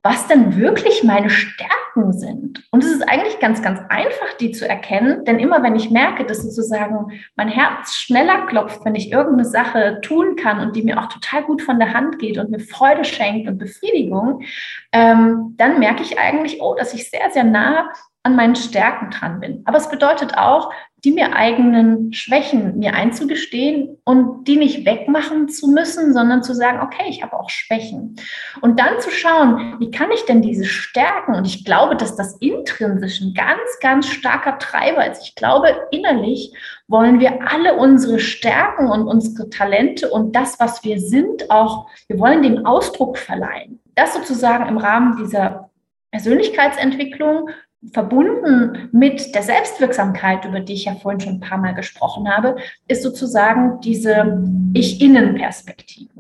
was 0.08 0.26
denn 0.26 0.56
wirklich 0.56 1.04
meine 1.04 1.28
Stärken 1.28 2.14
sind. 2.14 2.64
Und 2.70 2.82
es 2.82 2.90
ist 2.90 3.06
eigentlich 3.06 3.40
ganz, 3.40 3.60
ganz 3.60 3.78
einfach, 3.90 4.32
die 4.40 4.52
zu 4.52 4.66
erkennen, 4.66 5.26
denn 5.26 5.38
immer 5.38 5.62
wenn 5.62 5.76
ich 5.76 5.90
merke, 5.90 6.24
dass 6.24 6.42
sozusagen 6.42 7.12
mein 7.36 7.48
Herz 7.48 7.92
schneller 7.92 8.46
klopft, 8.46 8.86
wenn 8.86 8.94
ich 8.94 9.12
irgendeine 9.12 9.44
Sache 9.44 10.00
tun 10.00 10.36
kann 10.36 10.60
und 10.60 10.74
die 10.74 10.82
mir 10.82 10.98
auch 10.98 11.08
total 11.08 11.42
gut 11.42 11.60
von 11.60 11.78
der 11.78 11.92
Hand 11.92 12.18
geht 12.18 12.38
und 12.38 12.50
mir 12.50 12.60
Freude 12.60 13.04
schenkt 13.04 13.48
und 13.48 13.58
Befriedigung, 13.58 14.44
ähm, 14.92 15.54
dann 15.58 15.78
merke 15.78 16.02
ich 16.02 16.18
eigentlich, 16.18 16.62
oh, 16.62 16.74
dass 16.74 16.94
ich 16.94 17.10
sehr, 17.10 17.30
sehr 17.30 17.44
nah 17.44 17.92
an 18.28 18.36
meinen 18.36 18.56
Stärken 18.56 19.10
dran 19.10 19.40
bin. 19.40 19.62
Aber 19.64 19.78
es 19.78 19.88
bedeutet 19.88 20.36
auch, 20.36 20.70
die 21.04 21.12
mir 21.12 21.34
eigenen 21.34 22.12
Schwächen 22.12 22.78
mir 22.78 22.92
einzugestehen 22.92 23.96
und 24.04 24.48
die 24.48 24.56
nicht 24.56 24.84
wegmachen 24.84 25.48
zu 25.48 25.68
müssen, 25.68 26.12
sondern 26.12 26.42
zu 26.42 26.54
sagen, 26.54 26.80
okay, 26.82 27.04
ich 27.08 27.22
habe 27.22 27.38
auch 27.38 27.48
Schwächen. 27.48 28.16
Und 28.60 28.80
dann 28.80 29.00
zu 29.00 29.10
schauen, 29.10 29.76
wie 29.78 29.90
kann 29.90 30.10
ich 30.10 30.24
denn 30.24 30.42
diese 30.42 30.64
Stärken? 30.64 31.34
Und 31.34 31.46
ich 31.46 31.64
glaube, 31.64 31.96
dass 31.96 32.16
das 32.16 32.36
intrinsisch 32.40 33.20
ein 33.20 33.32
ganz, 33.32 33.60
ganz 33.80 34.08
starker 34.08 34.58
Treiber 34.58 35.08
ist. 35.10 35.22
Ich 35.22 35.34
glaube, 35.36 35.68
innerlich 35.92 36.52
wollen 36.88 37.20
wir 37.20 37.48
alle 37.48 37.76
unsere 37.76 38.18
Stärken 38.18 38.88
und 38.88 39.06
unsere 39.06 39.48
Talente 39.48 40.10
und 40.10 40.34
das, 40.34 40.58
was 40.58 40.84
wir 40.84 41.00
sind, 41.00 41.50
auch, 41.50 41.86
wir 42.08 42.18
wollen 42.18 42.42
dem 42.42 42.66
Ausdruck 42.66 43.16
verleihen. 43.18 43.80
Das 43.94 44.14
sozusagen 44.14 44.68
im 44.68 44.78
Rahmen 44.78 45.16
dieser 45.16 45.70
Persönlichkeitsentwicklung 46.10 47.50
verbunden 47.92 48.88
mit 48.92 49.34
der 49.34 49.42
Selbstwirksamkeit, 49.42 50.44
über 50.44 50.60
die 50.60 50.74
ich 50.74 50.86
ja 50.86 50.94
vorhin 50.94 51.20
schon 51.20 51.34
ein 51.34 51.40
paar 51.40 51.58
Mal 51.58 51.74
gesprochen 51.74 52.28
habe, 52.28 52.56
ist 52.88 53.02
sozusagen 53.02 53.80
diese 53.80 54.42
Ich-Innen-Perspektive. 54.74 56.10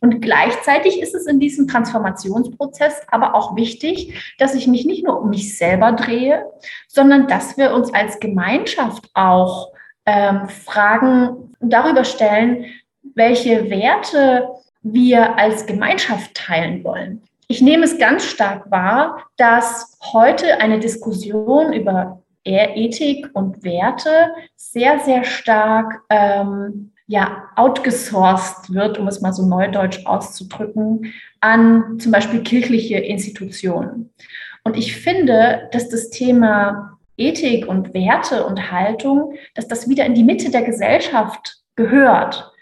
Und 0.00 0.20
gleichzeitig 0.20 1.00
ist 1.00 1.14
es 1.14 1.26
in 1.26 1.40
diesem 1.40 1.66
Transformationsprozess 1.66 3.02
aber 3.08 3.34
auch 3.34 3.56
wichtig, 3.56 4.34
dass 4.38 4.54
ich 4.54 4.68
mich 4.68 4.84
nicht 4.84 5.04
nur 5.04 5.20
um 5.20 5.30
mich 5.30 5.58
selber 5.58 5.92
drehe, 5.92 6.44
sondern 6.86 7.26
dass 7.26 7.56
wir 7.56 7.72
uns 7.72 7.92
als 7.92 8.20
Gemeinschaft 8.20 9.10
auch 9.14 9.72
ähm, 10.06 10.48
Fragen 10.48 11.54
darüber 11.60 12.04
stellen, 12.04 12.66
welche 13.14 13.70
Werte 13.70 14.48
wir 14.82 15.36
als 15.36 15.66
Gemeinschaft 15.66 16.34
teilen 16.34 16.84
wollen. 16.84 17.27
Ich 17.50 17.62
nehme 17.62 17.84
es 17.84 17.98
ganz 17.98 18.26
stark 18.26 18.70
wahr, 18.70 19.24
dass 19.38 19.96
heute 20.12 20.60
eine 20.60 20.78
Diskussion 20.80 21.72
über 21.72 22.22
Ethik 22.44 23.30
und 23.32 23.64
Werte 23.64 24.32
sehr, 24.54 24.98
sehr 25.00 25.24
stark 25.24 26.02
ähm, 26.10 26.92
ja, 27.06 27.44
outgesourced 27.56 28.74
wird, 28.74 28.98
um 28.98 29.08
es 29.08 29.22
mal 29.22 29.32
so 29.32 29.46
neudeutsch 29.46 30.04
auszudrücken, 30.04 31.14
an 31.40 31.98
zum 31.98 32.12
Beispiel 32.12 32.42
kirchliche 32.42 32.98
Institutionen. 32.98 34.12
Und 34.62 34.76
ich 34.76 34.94
finde, 34.96 35.70
dass 35.72 35.88
das 35.88 36.10
Thema 36.10 36.98
Ethik 37.16 37.66
und 37.66 37.94
Werte 37.94 38.44
und 38.44 38.70
Haltung, 38.70 39.34
dass 39.54 39.66
das 39.66 39.88
wieder 39.88 40.04
in 40.04 40.14
die 40.14 40.22
Mitte 40.22 40.50
der 40.50 40.62
Gesellschaft 40.62 41.62
gehört 41.76 42.52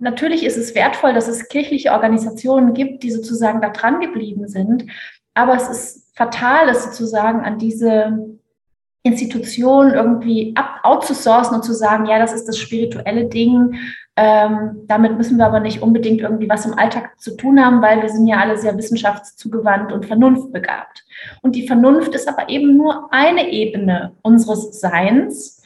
natürlich 0.00 0.44
ist 0.44 0.56
es 0.56 0.74
wertvoll, 0.74 1.14
dass 1.14 1.28
es 1.28 1.48
kirchliche 1.48 1.92
Organisationen 1.92 2.74
gibt, 2.74 3.02
die 3.02 3.10
sozusagen 3.10 3.60
da 3.60 3.70
dran 3.70 4.00
geblieben 4.00 4.48
sind. 4.48 4.86
Aber 5.34 5.54
es 5.54 5.68
ist 5.68 6.16
fatal, 6.16 6.68
es 6.68 6.84
sozusagen 6.84 7.40
an 7.40 7.58
diese 7.58 8.38
Institutionen 9.02 9.94
irgendwie 9.94 10.52
ab, 10.56 10.80
outzusourcen 10.82 11.56
und 11.56 11.64
zu 11.64 11.72
sagen, 11.72 12.06
ja, 12.06 12.18
das 12.18 12.32
ist 12.32 12.46
das 12.46 12.58
spirituelle 12.58 13.26
Ding. 13.26 13.76
Ähm, 14.16 14.82
damit 14.86 15.16
müssen 15.16 15.38
wir 15.38 15.46
aber 15.46 15.60
nicht 15.60 15.80
unbedingt 15.80 16.20
irgendwie 16.20 16.48
was 16.48 16.66
im 16.66 16.78
Alltag 16.78 17.18
zu 17.18 17.36
tun 17.36 17.64
haben, 17.64 17.80
weil 17.80 18.02
wir 18.02 18.10
sind 18.10 18.26
ja 18.26 18.38
alle 18.38 18.58
sehr 18.58 18.76
wissenschaftszugewandt 18.76 19.92
und 19.92 20.04
vernunftbegabt. 20.04 21.04
Und 21.40 21.54
die 21.54 21.66
Vernunft 21.66 22.14
ist 22.14 22.28
aber 22.28 22.50
eben 22.50 22.76
nur 22.76 23.08
eine 23.12 23.50
Ebene 23.50 24.12
unseres 24.20 24.78
Seins. 24.78 25.62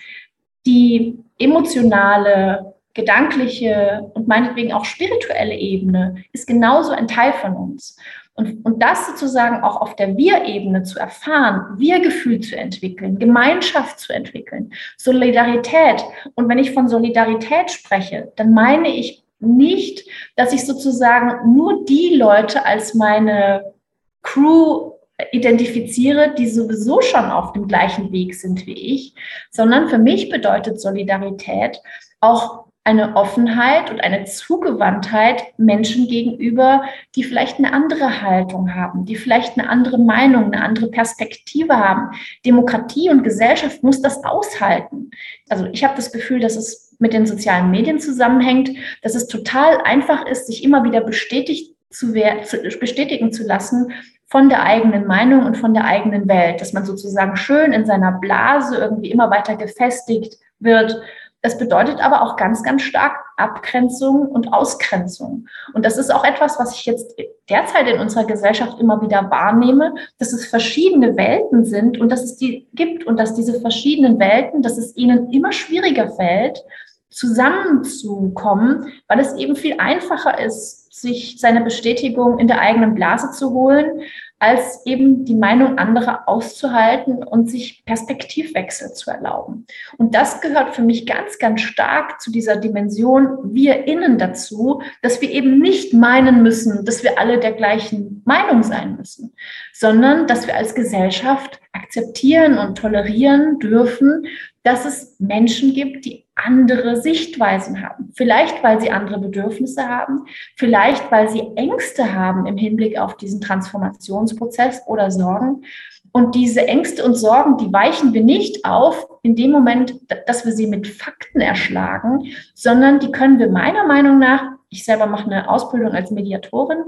Die 0.66 1.18
emotionale, 1.38 2.73
gedankliche 2.94 4.10
und 4.14 4.28
meinetwegen 4.28 4.72
auch 4.72 4.84
spirituelle 4.84 5.54
Ebene 5.54 6.24
ist 6.32 6.46
genauso 6.46 6.92
ein 6.92 7.08
Teil 7.08 7.32
von 7.34 7.54
uns. 7.56 7.96
Und, 8.36 8.64
und 8.64 8.82
das 8.82 9.06
sozusagen 9.06 9.62
auch 9.62 9.80
auf 9.80 9.94
der 9.94 10.16
Wir-Ebene 10.16 10.82
zu 10.82 10.98
erfahren, 10.98 11.78
Wir-Gefühl 11.78 12.40
zu 12.40 12.56
entwickeln, 12.56 13.18
Gemeinschaft 13.18 14.00
zu 14.00 14.12
entwickeln, 14.12 14.72
Solidarität. 14.96 16.04
Und 16.34 16.48
wenn 16.48 16.58
ich 16.58 16.72
von 16.72 16.88
Solidarität 16.88 17.70
spreche, 17.70 18.32
dann 18.36 18.52
meine 18.52 18.88
ich 18.88 19.24
nicht, 19.38 20.08
dass 20.34 20.52
ich 20.52 20.66
sozusagen 20.66 21.54
nur 21.54 21.84
die 21.84 22.16
Leute 22.16 22.64
als 22.66 22.94
meine 22.94 23.74
Crew 24.22 24.92
identifiziere, 25.30 26.34
die 26.36 26.48
sowieso 26.48 27.00
schon 27.02 27.30
auf 27.30 27.52
dem 27.52 27.68
gleichen 27.68 28.10
Weg 28.10 28.34
sind 28.34 28.66
wie 28.66 28.94
ich, 28.94 29.14
sondern 29.50 29.88
für 29.88 29.98
mich 29.98 30.28
bedeutet 30.28 30.80
Solidarität 30.80 31.80
auch 32.20 32.63
eine 32.86 33.16
Offenheit 33.16 33.90
und 33.90 34.00
eine 34.00 34.26
Zugewandtheit 34.26 35.42
Menschen 35.56 36.06
gegenüber, 36.06 36.84
die 37.14 37.24
vielleicht 37.24 37.58
eine 37.58 37.72
andere 37.72 38.20
Haltung 38.20 38.74
haben, 38.74 39.06
die 39.06 39.16
vielleicht 39.16 39.58
eine 39.58 39.70
andere 39.70 39.98
Meinung, 39.98 40.52
eine 40.52 40.62
andere 40.62 40.88
Perspektive 40.88 41.78
haben. 41.78 42.10
Demokratie 42.44 43.08
und 43.08 43.24
Gesellschaft 43.24 43.82
muss 43.82 44.02
das 44.02 44.22
aushalten. 44.22 45.10
Also 45.48 45.66
ich 45.72 45.82
habe 45.82 45.96
das 45.96 46.12
Gefühl, 46.12 46.40
dass 46.40 46.56
es 46.56 46.94
mit 46.98 47.14
den 47.14 47.26
sozialen 47.26 47.70
Medien 47.70 48.00
zusammenhängt, 48.00 48.70
dass 49.02 49.14
es 49.14 49.28
total 49.28 49.78
einfach 49.84 50.26
ist, 50.26 50.46
sich 50.46 50.62
immer 50.62 50.84
wieder 50.84 51.00
bestätigt 51.00 51.74
zu, 51.88 52.12
zu 52.12 52.78
bestätigen 52.78 53.32
zu 53.32 53.44
lassen 53.44 53.92
von 54.26 54.50
der 54.50 54.62
eigenen 54.62 55.06
Meinung 55.06 55.46
und 55.46 55.56
von 55.56 55.72
der 55.72 55.84
eigenen 55.84 56.28
Welt, 56.28 56.60
dass 56.60 56.72
man 56.72 56.84
sozusagen 56.84 57.36
schön 57.36 57.72
in 57.72 57.86
seiner 57.86 58.12
Blase 58.12 58.76
irgendwie 58.76 59.10
immer 59.10 59.30
weiter 59.30 59.56
gefestigt 59.56 60.36
wird 60.58 61.00
das 61.44 61.58
bedeutet 61.58 62.00
aber 62.00 62.22
auch 62.22 62.36
ganz, 62.36 62.62
ganz 62.62 62.80
stark 62.80 63.18
Abgrenzung 63.36 64.28
und 64.28 64.54
Ausgrenzung. 64.54 65.46
Und 65.74 65.84
das 65.84 65.98
ist 65.98 66.10
auch 66.10 66.24
etwas, 66.24 66.58
was 66.58 66.74
ich 66.74 66.86
jetzt 66.86 67.20
derzeit 67.50 67.86
in 67.86 68.00
unserer 68.00 68.24
Gesellschaft 68.24 68.80
immer 68.80 69.02
wieder 69.02 69.30
wahrnehme, 69.30 69.94
dass 70.18 70.32
es 70.32 70.46
verschiedene 70.46 71.18
Welten 71.18 71.66
sind 71.66 72.00
und 72.00 72.10
dass 72.10 72.24
es 72.24 72.38
die 72.38 72.66
gibt 72.72 73.06
und 73.06 73.18
dass 73.18 73.34
diese 73.34 73.60
verschiedenen 73.60 74.18
Welten, 74.18 74.62
dass 74.62 74.78
es 74.78 74.96
ihnen 74.96 75.30
immer 75.32 75.52
schwieriger 75.52 76.08
fällt, 76.12 76.64
zusammenzukommen, 77.10 78.94
weil 79.06 79.20
es 79.20 79.34
eben 79.34 79.54
viel 79.54 79.74
einfacher 79.76 80.42
ist, 80.42 80.94
sich 80.94 81.36
seine 81.38 81.60
Bestätigung 81.60 82.38
in 82.38 82.48
der 82.48 82.60
eigenen 82.60 82.94
Blase 82.94 83.32
zu 83.32 83.50
holen, 83.50 84.00
als 84.38 84.84
eben 84.84 85.24
die 85.24 85.34
Meinung 85.34 85.78
anderer 85.78 86.28
auszuhalten 86.28 87.22
und 87.22 87.50
sich 87.50 87.84
Perspektivwechsel 87.84 88.92
zu 88.92 89.10
erlauben. 89.10 89.66
Und 89.96 90.14
das 90.14 90.40
gehört 90.40 90.74
für 90.74 90.82
mich 90.82 91.06
ganz, 91.06 91.38
ganz 91.38 91.62
stark 91.62 92.20
zu 92.20 92.30
dieser 92.30 92.56
Dimension 92.56 93.54
wir 93.54 93.86
innen 93.86 94.18
dazu, 94.18 94.82
dass 95.02 95.20
wir 95.20 95.30
eben 95.30 95.60
nicht 95.60 95.94
meinen 95.94 96.42
müssen, 96.42 96.84
dass 96.84 97.02
wir 97.02 97.18
alle 97.18 97.38
der 97.38 97.52
gleichen 97.52 98.22
Meinung 98.24 98.62
sein 98.62 98.96
müssen, 98.96 99.34
sondern 99.72 100.26
dass 100.26 100.46
wir 100.46 100.56
als 100.56 100.74
Gesellschaft 100.74 101.60
akzeptieren 101.72 102.58
und 102.58 102.76
tolerieren 102.76 103.58
dürfen, 103.58 104.26
dass 104.62 104.84
es 104.84 105.16
Menschen 105.18 105.74
gibt, 105.74 106.04
die 106.04 106.23
andere 106.36 106.96
Sichtweisen 107.00 107.82
haben. 107.82 108.10
Vielleicht, 108.16 108.62
weil 108.62 108.80
sie 108.80 108.90
andere 108.90 109.18
Bedürfnisse 109.18 109.88
haben, 109.88 110.26
vielleicht, 110.56 111.10
weil 111.10 111.28
sie 111.28 111.42
Ängste 111.56 112.14
haben 112.14 112.46
im 112.46 112.56
Hinblick 112.56 112.98
auf 112.98 113.16
diesen 113.16 113.40
Transformationsprozess 113.40 114.82
oder 114.86 115.10
Sorgen. 115.10 115.64
Und 116.12 116.34
diese 116.34 116.66
Ängste 116.66 117.04
und 117.04 117.14
Sorgen, 117.14 117.58
die 117.58 117.72
weichen 117.72 118.12
wir 118.12 118.22
nicht 118.22 118.64
auf 118.64 119.08
in 119.22 119.36
dem 119.36 119.50
Moment, 119.50 119.94
dass 120.26 120.44
wir 120.44 120.52
sie 120.52 120.66
mit 120.66 120.86
Fakten 120.86 121.40
erschlagen, 121.40 122.28
sondern 122.54 123.00
die 123.00 123.10
können 123.10 123.38
wir 123.38 123.50
meiner 123.50 123.84
Meinung 123.86 124.18
nach, 124.18 124.52
ich 124.68 124.84
selber 124.84 125.06
mache 125.06 125.26
eine 125.26 125.48
Ausbildung 125.48 125.92
als 125.92 126.10
Mediatorin, 126.10 126.84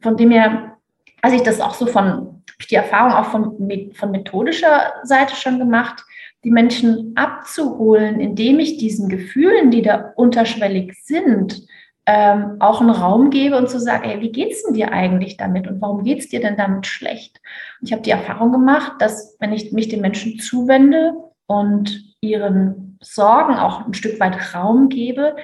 von 0.00 0.16
dem 0.16 0.30
her, 0.30 0.76
als 1.22 1.34
ich 1.34 1.42
das 1.42 1.60
auch 1.60 1.74
so 1.74 1.86
von, 1.86 2.42
die 2.70 2.74
Erfahrung 2.74 3.12
auch 3.12 3.30
von, 3.30 3.92
von 3.94 4.10
methodischer 4.10 4.92
Seite 5.02 5.34
schon 5.34 5.58
gemacht, 5.58 6.04
die 6.44 6.50
Menschen 6.50 7.12
abzuholen, 7.16 8.20
indem 8.20 8.58
ich 8.60 8.78
diesen 8.78 9.08
Gefühlen, 9.08 9.70
die 9.70 9.82
da 9.82 10.12
unterschwellig 10.16 10.94
sind, 11.02 11.66
ähm, 12.06 12.56
auch 12.60 12.80
einen 12.80 12.90
Raum 12.90 13.28
gebe 13.28 13.58
und 13.58 13.68
zu 13.68 13.78
sagen, 13.78 14.08
ey, 14.08 14.20
wie 14.22 14.32
geht's 14.32 14.62
denn 14.62 14.72
dir 14.72 14.92
eigentlich 14.92 15.36
damit 15.36 15.68
und 15.68 15.80
warum 15.82 16.04
geht's 16.04 16.28
dir 16.28 16.40
denn 16.40 16.56
damit 16.56 16.86
schlecht? 16.86 17.38
Und 17.80 17.88
ich 17.88 17.92
habe 17.92 18.02
die 18.02 18.10
Erfahrung 18.10 18.50
gemacht, 18.50 18.92
dass 19.00 19.36
wenn 19.40 19.52
ich 19.52 19.72
mich 19.72 19.88
den 19.88 20.00
Menschen 20.00 20.38
zuwende 20.38 21.12
und 21.46 22.02
ihren 22.22 22.98
Sorgen 23.02 23.54
auch 23.54 23.86
ein 23.86 23.92
Stück 23.94 24.18
weit 24.20 24.54
Raum 24.54 24.88
gebe, 24.88 25.36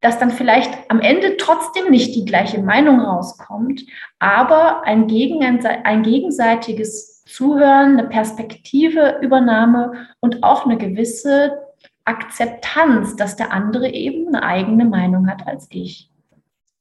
dass 0.00 0.18
dann 0.18 0.30
vielleicht 0.30 0.72
am 0.88 1.00
Ende 1.00 1.36
trotzdem 1.36 1.90
nicht 1.90 2.14
die 2.14 2.24
gleiche 2.24 2.60
Meinung 2.60 3.00
rauskommt, 3.00 3.82
aber 4.18 4.84
ein, 4.84 5.06
gegen, 5.06 5.42
ein 5.42 6.02
gegenseitiges 6.02 7.17
Zuhören, 7.28 7.98
eine 7.98 8.08
Perspektiveübernahme 8.08 9.92
und 10.20 10.42
auch 10.42 10.64
eine 10.64 10.78
gewisse 10.78 11.58
Akzeptanz, 12.04 13.16
dass 13.16 13.36
der 13.36 13.52
andere 13.52 13.90
eben 13.90 14.28
eine 14.28 14.42
eigene 14.42 14.86
Meinung 14.86 15.28
hat 15.28 15.46
als 15.46 15.68
ich. 15.70 16.10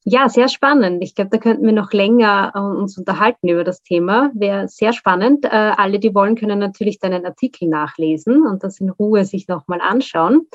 Ja, 0.10 0.29
sehr 0.29 0.47
spannend. 0.47 1.03
Ich 1.03 1.15
glaube, 1.15 1.31
da 1.31 1.38
könnten 1.38 1.65
wir 1.65 1.73
noch 1.73 1.91
länger 1.91 2.53
äh, 2.55 2.60
uns 2.60 2.97
unterhalten 2.97 3.49
über 3.49 3.65
das 3.65 3.83
Thema. 3.83 4.31
Wäre 4.33 4.69
sehr 4.69 4.93
spannend. 4.93 5.43
Äh, 5.43 5.49
alle, 5.49 5.99
die 5.99 6.15
wollen, 6.15 6.36
können 6.36 6.60
natürlich 6.60 6.99
deinen 6.99 7.25
Artikel 7.25 7.67
nachlesen 7.67 8.47
und 8.47 8.63
das 8.63 8.79
in 8.79 8.89
Ruhe 8.89 9.25
sich 9.25 9.49
nochmal 9.49 9.81
anschauen. 9.81 10.47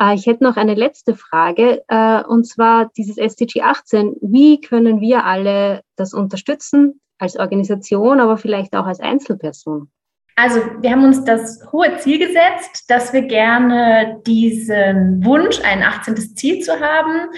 Äh, 0.00 0.14
ich 0.14 0.26
hätte 0.26 0.44
noch 0.44 0.56
eine 0.56 0.74
letzte 0.74 1.16
Frage, 1.16 1.82
und 2.28 2.46
zwar 2.46 2.88
dieses 2.96 3.16
SDG 3.16 3.62
18. 3.62 4.14
Wie 4.20 4.60
können 4.60 5.00
wir 5.00 5.24
alle 5.24 5.80
das 5.96 6.14
unterstützen? 6.14 7.00
Als 7.20 7.36
Organisation, 7.36 8.20
aber 8.20 8.36
vielleicht 8.36 8.74
auch 8.74 8.86
als 8.86 9.00
Einzelperson? 9.00 9.90
Also 10.36 10.60
wir 10.80 10.90
haben 10.90 11.04
uns 11.04 11.22
das 11.24 11.60
hohe 11.70 11.98
Ziel 11.98 12.18
gesetzt, 12.18 12.84
dass 12.88 13.12
wir 13.12 13.22
gerne 13.22 14.20
diesen 14.26 15.22
Wunsch, 15.24 15.60
ein 15.62 15.82
18. 15.82 16.16
Ziel 16.16 16.60
zu 16.60 16.80
haben, 16.80 17.28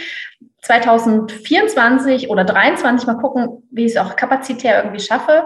2024 0.63 2.31
oder 2.31 2.47
2023 2.47 3.07
mal 3.09 3.19
gucken, 3.19 3.62
wie 3.73 3.87
ich 3.87 3.93
es 3.93 3.99
auch 3.99 4.17
kapazitär 4.17 4.83
irgendwie 4.83 5.01
schaffe, 5.01 5.45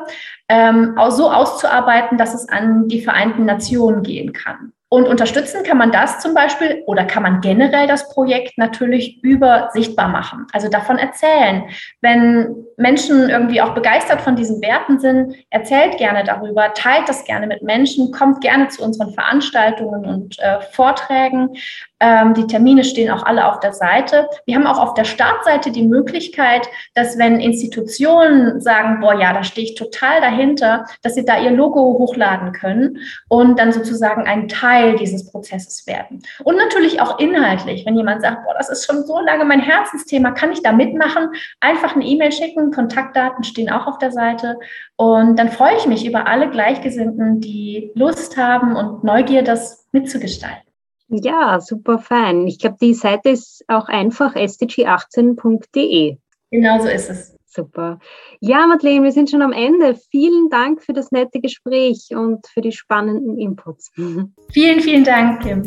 ähm, 0.49 0.95
auch 0.97 1.11
so 1.11 1.31
auszuarbeiten, 1.31 2.19
dass 2.19 2.35
es 2.35 2.49
an 2.49 2.89
die 2.89 3.01
Vereinten 3.01 3.45
Nationen 3.45 4.03
gehen 4.03 4.33
kann. 4.33 4.73
Und 4.89 5.09
unterstützen 5.09 5.65
kann 5.65 5.79
man 5.79 5.91
das 5.91 6.21
zum 6.21 6.33
Beispiel 6.33 6.85
oder 6.87 7.05
kann 7.05 7.25
man 7.25 7.41
generell 7.41 7.89
das 7.89 8.09
Projekt 8.09 8.57
natürlich 8.57 9.21
über 9.23 9.69
sichtbar 9.73 10.07
machen, 10.07 10.47
also 10.53 10.69
davon 10.69 10.97
erzählen. 10.97 11.65
Wenn 12.03 12.55
Menschen 12.77 13.29
irgendwie 13.29 13.61
auch 13.61 13.75
begeistert 13.75 14.21
von 14.21 14.37
diesen 14.37 14.63
Werten 14.63 15.01
sind, 15.01 15.35
erzählt 15.51 15.99
gerne 15.99 16.23
darüber, 16.23 16.73
teilt 16.75 17.09
das 17.09 17.25
gerne 17.25 17.49
mit 17.49 17.63
Menschen, 17.63 18.13
kommt 18.13 18.41
gerne 18.43 18.69
zu 18.69 18.85
unseren 18.85 19.13
Veranstaltungen 19.13 20.05
und 20.05 20.39
äh, 20.39 20.61
Vorträgen. 20.71 21.57
Ähm, 21.99 22.35
die 22.35 22.47
Termine 22.47 22.85
stehen 22.85 23.11
auch 23.11 23.25
alle 23.25 23.51
auf 23.51 23.59
der 23.59 23.73
Seite. 23.73 24.29
Wir 24.45 24.55
haben 24.55 24.69
auch 24.69 24.79
auf 24.79 24.95
der 24.95 25.05
Startseite 25.05 25.73
die 25.73 25.87
Möglichkeit, 25.87 26.69
dass 26.95 27.19
wenn 27.19 27.41
Institutionen 27.41 28.16
sagen, 28.61 29.01
boah, 29.01 29.15
ja, 29.15 29.33
da 29.33 29.43
stehe 29.43 29.67
ich 29.67 29.75
total 29.75 30.21
dahinter, 30.21 30.87
dass 31.03 31.15
sie 31.15 31.25
da 31.25 31.41
ihr 31.41 31.51
Logo 31.51 31.81
hochladen 31.99 32.53
können 32.53 32.99
und 33.29 33.59
dann 33.59 33.73
sozusagen 33.73 34.23
ein 34.23 34.49
Teil 34.49 34.97
dieses 34.97 35.31
Prozesses 35.31 35.87
werden. 35.87 36.23
Und 36.45 36.57
natürlich 36.57 37.01
auch 37.01 37.19
inhaltlich, 37.19 37.87
wenn 37.87 37.97
jemand 37.97 38.23
sagt, 38.23 38.45
boah, 38.45 38.55
das 38.57 38.69
ist 38.69 38.87
schon 38.87 39.05
so 39.05 39.21
lange 39.21 39.45
mein 39.45 39.61
Herzensthema, 39.61 40.33
kann 40.33 40.53
ich 40.53 40.63
da 40.63 40.73
mitmachen? 40.73 41.29
Einfach 41.61 41.95
eine 41.95 42.05
E-Mail 42.05 42.33
schicken, 42.33 42.71
Kontaktdaten 42.71 43.45
stehen 43.45 43.71
auch 43.71 43.87
auf 43.87 43.99
der 43.99 44.13
Seite. 44.13 44.59
Und 44.97 45.39
dann 45.39 45.51
freue 45.51 45.77
ich 45.77 45.87
mich 45.87 46.07
über 46.07 46.27
alle 46.27 46.51
Gleichgesinnten, 46.51 47.41
die 47.41 47.91
Lust 47.95 48.37
haben 48.37 48.77
und 48.77 49.05
Neugier, 49.05 49.43
das 49.43 49.87
mitzugestalten. 49.93 50.67
Ja, 51.09 51.61
super 51.61 51.99
fein. 51.99 52.47
Ich 52.47 52.59
glaube, 52.59 52.79
die 52.81 52.95
Seite 52.95 53.31
ist 53.31 53.65
auch 53.69 53.89
einfach 53.89 54.35
sdg18.de. 54.35 56.19
Genau 56.51 56.81
so 56.81 56.89
ist 56.89 57.11
es. 57.11 57.36
Super. 57.57 57.99
Ja, 58.41 58.67
Madeleine, 58.67 59.05
wir 59.05 59.13
sind 59.13 59.31
schon 59.31 59.41
am 59.41 59.53
Ende. 59.53 59.99
Vielen 60.11 60.51
Dank 60.51 60.83
für 60.83 60.93
das 60.93 61.11
nette 61.11 61.41
Gespräch 61.41 62.09
und 62.11 62.47
für 62.49 62.61
die 62.61 62.73
spannenden 62.73 63.39
Inputs. 63.39 63.91
Vielen, 64.53 64.81
vielen 64.81 65.05
Dank, 65.05 65.43
Kim. 65.43 65.63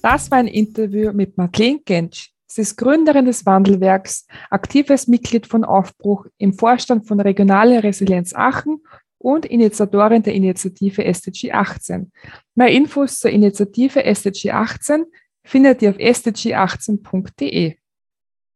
Das 0.00 0.30
war 0.30 0.38
ein 0.38 0.46
Interview 0.46 1.12
mit 1.12 1.36
Madeleine 1.36 1.80
Gensch. 1.84 2.32
Sie 2.46 2.62
ist 2.62 2.76
Gründerin 2.76 3.26
des 3.26 3.44
Wandelwerks, 3.44 4.26
aktives 4.48 5.06
Mitglied 5.06 5.46
von 5.46 5.64
Aufbruch 5.64 6.24
im 6.38 6.54
Vorstand 6.54 7.06
von 7.06 7.20
Regionale 7.20 7.82
Resilienz 7.82 8.34
Aachen 8.34 8.80
und 9.18 9.44
Initiatorin 9.44 10.22
der 10.22 10.32
Initiative 10.32 11.04
SDG 11.04 11.52
18. 11.52 12.10
Mehr 12.54 12.68
Infos 12.68 13.20
zur 13.20 13.30
Initiative 13.30 14.02
SDG 14.02 14.52
18 14.52 15.04
findet 15.44 15.82
ihr 15.82 15.90
auf 15.90 15.96
sdg18.de. 15.96 17.76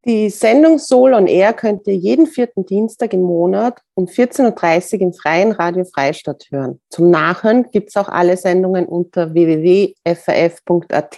Die 0.04 0.30
Sendung 0.30 0.80
Soul 0.80 1.14
on 1.14 1.28
Air 1.28 1.52
könnt 1.52 1.86
ihr 1.86 1.94
jeden 1.94 2.26
vierten 2.26 2.66
Dienstag 2.66 3.12
im 3.12 3.22
Monat 3.22 3.80
um 3.94 4.06
14.30 4.06 4.94
Uhr 4.94 5.00
im 5.00 5.12
freien 5.12 5.52
Radio 5.52 5.84
Freistadt 5.84 6.46
hören. 6.50 6.80
Zum 6.90 7.10
Nachhören 7.10 7.70
gibt 7.70 7.90
es 7.90 7.96
auch 7.96 8.08
alle 8.08 8.36
Sendungen 8.36 8.86
unter 8.86 9.32
www.frf.at. 9.32 11.16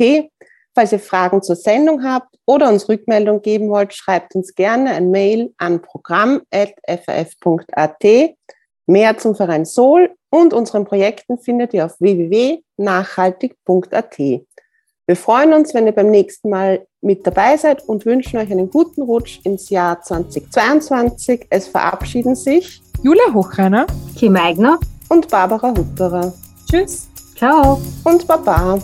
Falls 0.75 0.93
ihr 0.93 0.99
Fragen 0.99 1.43
zur 1.43 1.57
Sendung 1.57 2.05
habt 2.05 2.37
oder 2.45 2.69
uns 2.69 2.87
Rückmeldung 2.89 3.41
geben 3.41 3.71
wollt, 3.71 3.95
schreibt 3.95 4.35
uns 4.35 4.55
gerne 4.55 4.91
ein 4.91 5.11
Mail 5.11 5.55
an 5.57 5.81
programm.frf.at. 5.81 8.05
Mehr 8.87 9.17
zum 9.17 9.35
Verein 9.35 9.65
Soul 9.65 10.11
und 10.29 10.53
unseren 10.53 10.85
Projekten 10.85 11.39
findet 11.39 11.73
ihr 11.73 11.87
auf 11.87 11.99
www.nachhaltig.at. 12.01 14.19
Wir 15.07 15.17
freuen 15.17 15.53
uns, 15.53 15.75
wenn 15.75 15.87
ihr 15.87 15.93
beim 15.93 16.11
nächsten 16.11 16.49
Mal 16.49 16.87
mit 17.03 17.27
dabei 17.27 17.59
seid 17.59 17.87
und 17.87 18.07
wünschen 18.07 18.39
euch 18.39 18.51
einen 18.51 18.71
guten 18.71 19.03
Rutsch 19.03 19.41
ins 19.45 19.69
Jahr 19.69 20.01
2022. 20.01 21.47
Es 21.51 21.69
verabschieden 21.69 22.35
sich 22.35 22.81
Julia 23.03 23.35
Hochreiner, 23.35 23.87
Kim 24.17 24.37
Eigner 24.37 24.79
und 25.11 25.29
Barbara 25.29 25.75
Hutterer. 25.77 26.33
Tschüss. 26.71 27.09
Ciao 27.37 27.83
Und 28.05 28.27
Baba. 28.27 28.79